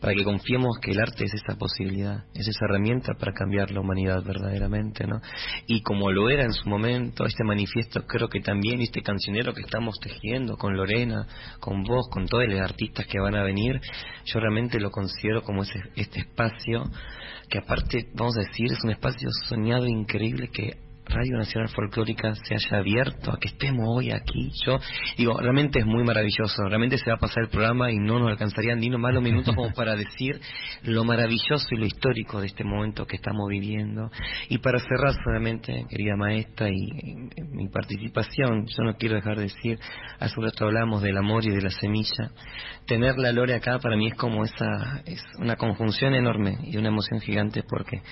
para 0.00 0.14
que 0.14 0.24
confiemos 0.24 0.78
que 0.80 0.92
el 0.92 1.00
arte 1.00 1.24
es 1.24 1.34
esa 1.34 1.56
posibilidad, 1.56 2.24
es 2.34 2.48
esa 2.48 2.66
herramienta 2.66 3.14
para 3.18 3.32
cambiar 3.32 3.70
la 3.70 3.80
humanidad 3.80 4.22
verdaderamente, 4.24 5.06
¿no? 5.06 5.20
Y 5.66 5.82
como 5.82 6.10
lo 6.10 6.28
era 6.30 6.44
en 6.44 6.52
su 6.52 6.68
momento, 6.68 7.24
este 7.26 7.44
manifiesto 7.44 8.06
creo 8.06 8.28
que 8.28 8.40
también 8.40 8.80
este 8.80 9.02
cancionero 9.02 9.54
que 9.54 9.62
estamos 9.62 9.98
tejiendo 10.00 10.56
con 10.56 10.76
Lorena, 10.76 11.26
con 11.60 11.82
vos, 11.82 12.08
con 12.10 12.26
todos 12.26 12.46
los 12.48 12.60
artistas 12.60 13.06
que 13.06 13.20
van 13.20 13.36
a 13.36 13.42
venir, 13.42 13.80
yo 14.24 14.40
realmente 14.40 14.80
lo 14.80 14.90
considero 14.90 15.42
como 15.42 15.62
ese, 15.62 15.80
este 15.96 16.20
espacio 16.20 16.84
que 17.54 17.58
aparte, 17.58 18.08
vamos 18.14 18.36
a 18.36 18.40
decir, 18.40 18.72
es 18.72 18.82
un 18.82 18.90
espacio 18.90 19.28
soñado 19.46 19.86
increíble 19.86 20.48
que 20.48 20.76
Radio 21.06 21.36
Nacional 21.36 21.68
Folclórica 21.68 22.34
se 22.34 22.54
haya 22.54 22.78
abierto 22.78 23.30
a 23.30 23.38
que 23.38 23.48
estemos 23.48 23.84
hoy 23.86 24.10
aquí. 24.10 24.50
Yo 24.64 24.78
digo, 25.16 25.38
realmente 25.38 25.78
es 25.78 25.86
muy 25.86 26.02
maravilloso. 26.02 26.64
Realmente 26.66 26.98
se 26.98 27.10
va 27.10 27.16
a 27.16 27.18
pasar 27.20 27.44
el 27.44 27.50
programa 27.50 27.90
y 27.90 27.98
no 27.98 28.18
nos 28.18 28.30
alcanzarían 28.30 28.78
ni 28.80 28.88
unos 28.88 29.00
malos 29.00 29.22
minutos 29.22 29.54
como 29.54 29.72
para 29.72 29.94
decir 29.96 30.40
lo 30.82 31.04
maravilloso 31.04 31.66
y 31.70 31.76
lo 31.76 31.86
histórico 31.86 32.40
de 32.40 32.46
este 32.46 32.64
momento 32.64 33.06
que 33.06 33.16
estamos 33.16 33.48
viviendo. 33.48 34.10
Y 34.48 34.58
para 34.58 34.78
cerrar 34.78 35.14
solamente, 35.24 35.84
querida 35.88 36.16
maestra, 36.16 36.68
y, 36.70 36.84
mi 37.52 37.68
participación, 37.68 38.66
yo 38.66 38.84
no 38.84 38.94
quiero 38.96 39.16
dejar 39.16 39.36
de 39.36 39.44
decir, 39.44 39.78
hace 40.18 40.34
un 40.38 40.46
rato 40.46 40.64
hablamos 40.64 41.02
del 41.02 41.16
amor 41.16 41.44
y 41.44 41.50
de 41.50 41.62
la 41.62 41.70
semilla. 41.70 42.30
Tener 42.86 43.16
la 43.18 43.32
Lore 43.32 43.54
acá 43.54 43.78
para 43.78 43.96
mí 43.96 44.08
es 44.08 44.14
como 44.14 44.44
esa, 44.44 45.02
es 45.04 45.22
una 45.38 45.56
conjunción 45.56 46.14
enorme 46.14 46.58
y 46.64 46.76
una 46.76 46.88
emoción 46.88 47.20
gigante 47.20 47.62
porque 47.62 48.02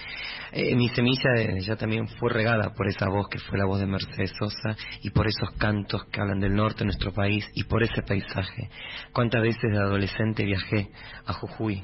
eh, 0.53 0.77
mi 0.77 0.89
semilla 0.91 1.59
ya 1.61 1.77
también 1.77 2.07
fue 2.09 2.31
regada 2.31 2.75
por 2.75 2.87
esa 2.87 3.09
voz 3.09 3.27
que 3.29 3.39
fue 3.39 3.59
la 3.59 3.65
voz 3.65 3.81
de 3.81 3.87
Mercedes 3.87 4.33
Sosa 4.39 4.77
y 5.01 5.11
por 5.11 5.27
esos 5.27 5.51
cantos 5.59 6.05
que 6.07 6.21
hablan 6.21 6.41
del 6.41 6.55
norte 6.55 6.81
de 6.81 6.87
nuestro 6.87 7.13
país 7.13 7.49
y 7.55 7.65
por 7.65 7.83
ese 7.83 8.03
paisaje. 8.03 8.69
¿Cuántas 9.13 9.41
veces 9.41 9.71
de 9.71 9.79
adolescente 9.79 10.45
viajé 10.45 10.91
a 11.25 11.33
Jujuy, 11.33 11.83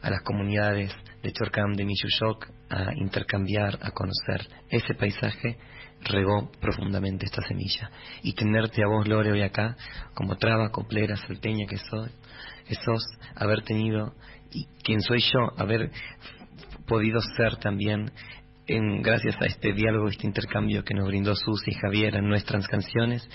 a 0.00 0.10
las 0.10 0.22
comunidades 0.22 0.94
de 1.22 1.32
Chorcam, 1.32 1.74
de 1.74 1.84
Michuyoc, 1.84 2.46
a 2.70 2.94
intercambiar, 2.96 3.78
a 3.82 3.90
conocer 3.90 4.48
ese 4.70 4.94
paisaje? 4.94 5.58
regó 6.02 6.50
profundamente 6.60 7.26
esta 7.26 7.42
semilla. 7.42 7.90
Y 8.22 8.34
tenerte 8.34 8.82
a 8.82 8.88
vos, 8.88 9.08
Lore, 9.08 9.32
hoy 9.32 9.42
acá, 9.42 9.76
como 10.14 10.36
traba, 10.36 10.70
coplera, 10.70 11.16
salteña 11.16 11.66
que 11.66 11.78
soy, 11.78 12.10
que 12.68 12.74
sos, 12.74 13.02
haber 13.34 13.62
tenido, 13.62 14.14
y 14.52 14.66
quien 14.82 15.00
soy 15.00 15.20
yo, 15.20 15.52
haber 15.56 15.90
podido 16.86 17.20
ser 17.36 17.56
también 17.56 18.10
en, 18.66 19.02
gracias 19.02 19.36
a 19.40 19.46
este 19.46 19.72
diálogo, 19.72 20.08
este 20.08 20.26
intercambio 20.26 20.84
que 20.84 20.94
nos 20.94 21.06
brindó 21.06 21.34
Susi 21.34 21.70
y 21.70 21.74
Javier 21.74 22.16
en 22.16 22.28
nuestras 22.28 22.66
canciones, 22.66 23.28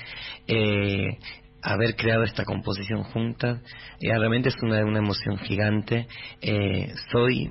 eh, 0.47 1.17
haber 1.61 1.95
creado 1.95 2.23
esta 2.23 2.43
composición 2.43 3.03
juntas, 3.03 3.61
eh, 3.99 4.09
realmente 4.09 4.49
es 4.49 4.55
una, 4.61 4.83
una 4.83 4.99
emoción 4.99 5.37
gigante. 5.37 6.07
Eh, 6.41 6.91
soy 7.11 7.49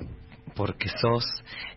porque 0.55 0.89
sos, 0.89 1.25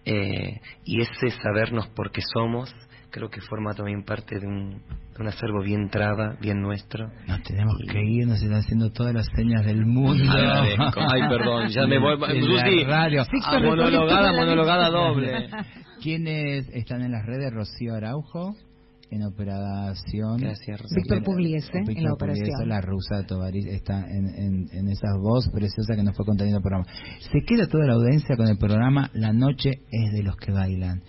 y 0.05 1.01
ese 1.01 1.31
sabernos 1.43 1.87
porque 1.95 2.21
somos, 2.35 2.75
creo 3.15 3.31
que 3.31 3.41
forma 3.41 3.73
también 3.75 4.03
parte 4.03 4.41
de 4.41 4.47
un, 4.47 4.83
un 5.21 5.29
acervo 5.29 5.63
bien 5.63 5.89
traba, 5.89 6.37
bien 6.41 6.61
nuestro. 6.61 7.13
Nos 7.29 7.43
tenemos 7.45 7.77
que 7.89 8.03
ir, 8.03 8.27
nos 8.27 8.43
están 8.43 8.59
haciendo 8.59 8.91
todas 8.91 9.15
las 9.15 9.27
señas 9.37 9.65
del 9.65 9.87
mundo. 9.87 10.33
Ay, 10.33 11.29
perdón, 11.29 11.69
ya 11.69 11.87
me 11.87 12.01
voy. 12.01 12.17
Susi, 12.41 12.85
ah, 12.91 13.61
monologada, 13.63 14.33
monologada 14.33 14.91
doble. 14.91 15.49
¿Quiénes 16.03 16.69
están 16.71 17.03
en 17.03 17.13
las 17.13 17.25
redes? 17.25 17.53
Rocío 17.53 17.95
Araujo 17.95 18.57
en 19.13 19.23
operación. 19.23 20.39
Gracias, 20.39 20.81
Rocío. 20.81 20.97
Víctor 20.97 21.23
Pugliese 21.23 21.79
en 21.87 22.03
la 22.03 22.15
operación. 22.15 22.69
la 22.69 22.81
rusa 22.81 23.19
de 23.19 23.25
Tovaris 23.27 23.67
está 23.67 24.01
en, 24.11 24.27
en, 24.27 24.67
en 24.73 24.89
esa 24.89 25.17
voz 25.23 25.49
preciosa 25.51 25.95
que 25.95 26.03
nos 26.03 26.17
fue 26.17 26.27
conteniendo 26.27 26.59
el 26.59 26.65
programa. 26.65 26.85
Se 27.31 27.43
queda 27.47 27.69
toda 27.69 27.87
la 27.87 27.95
audiencia 27.95 28.37
con 28.37 28.49
el 28.49 28.59
programa 28.59 29.09
La 29.15 29.33
noche 29.33 29.71
es 29.93 30.13
de 30.13 30.25
los 30.25 30.37
que 30.37 30.51
bailan. 30.51 31.03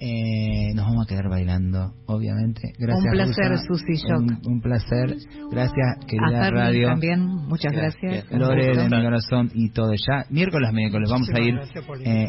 Eh, 0.00 0.74
nos 0.74 0.86
vamos 0.86 1.06
a 1.06 1.08
quedar 1.08 1.28
bailando, 1.28 1.92
obviamente. 2.06 2.72
Gracias. 2.78 3.04
Un 3.04 3.10
placer, 3.10 3.58
Susi 3.66 4.06
un, 4.12 4.40
un, 4.46 4.60
placer. 4.60 5.16
Gracias, 5.50 6.06
querida 6.06 6.46
a 6.46 6.50
radio. 6.50 6.88
también, 6.88 7.20
muchas 7.26 7.72
gracias. 7.72 8.30
Lore 8.30 8.76
de 8.76 8.84
mi 8.84 9.02
corazón 9.02 9.50
y 9.54 9.70
todo 9.70 9.92
ya. 9.94 10.24
Miércoles, 10.30 10.72
miércoles, 10.72 11.10
vamos 11.10 11.28
a 11.30 11.40
ir 11.40 11.58
eh, 12.04 12.28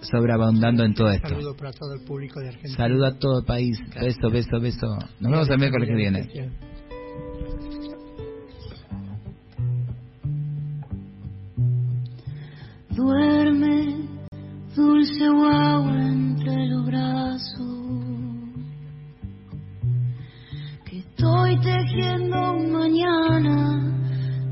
sobreabundando 0.00 0.84
en 0.84 0.94
todo 0.94 1.10
esto. 1.10 1.28
Saludo 1.28 1.54
para 1.54 1.72
todo 1.72 1.92
el 1.92 2.00
público 2.06 2.40
de 2.40 2.48
Argentina. 2.48 2.76
Saludo 2.76 3.06
a 3.06 3.18
todo 3.18 3.40
el 3.40 3.44
país. 3.44 3.78
Beso, 4.00 4.30
beso, 4.30 4.60
beso. 4.60 4.86
Nos 5.20 5.30
vemos 5.30 5.50
el 5.50 5.58
miércoles 5.58 5.88
que 5.88 5.94
viene. 5.94 6.28
Duerme, 12.96 14.08
dulce 14.74 15.28
guagua 15.28 16.14
entre 16.64 16.68
los 16.68 16.86
brazos. 16.86 17.58
Que 20.84 20.98
estoy 20.98 21.60
tejiendo 21.60 22.54
mañana, 22.70 23.82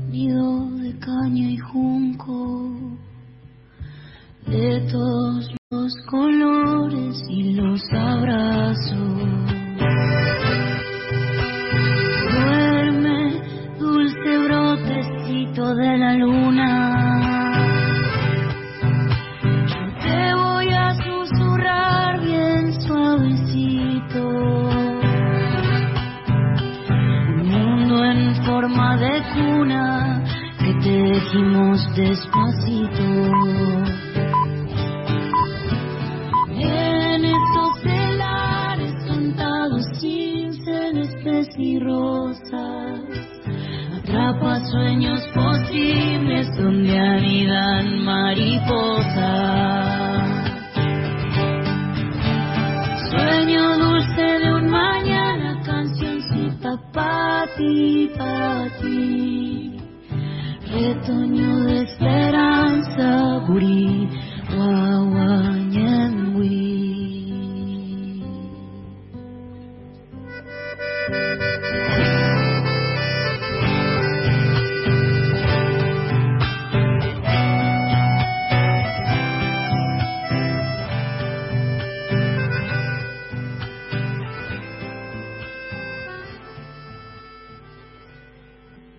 nido 0.09 0.69
de 0.77 0.97
caña 0.99 1.49
y 1.51 1.57
junco 1.57 1.92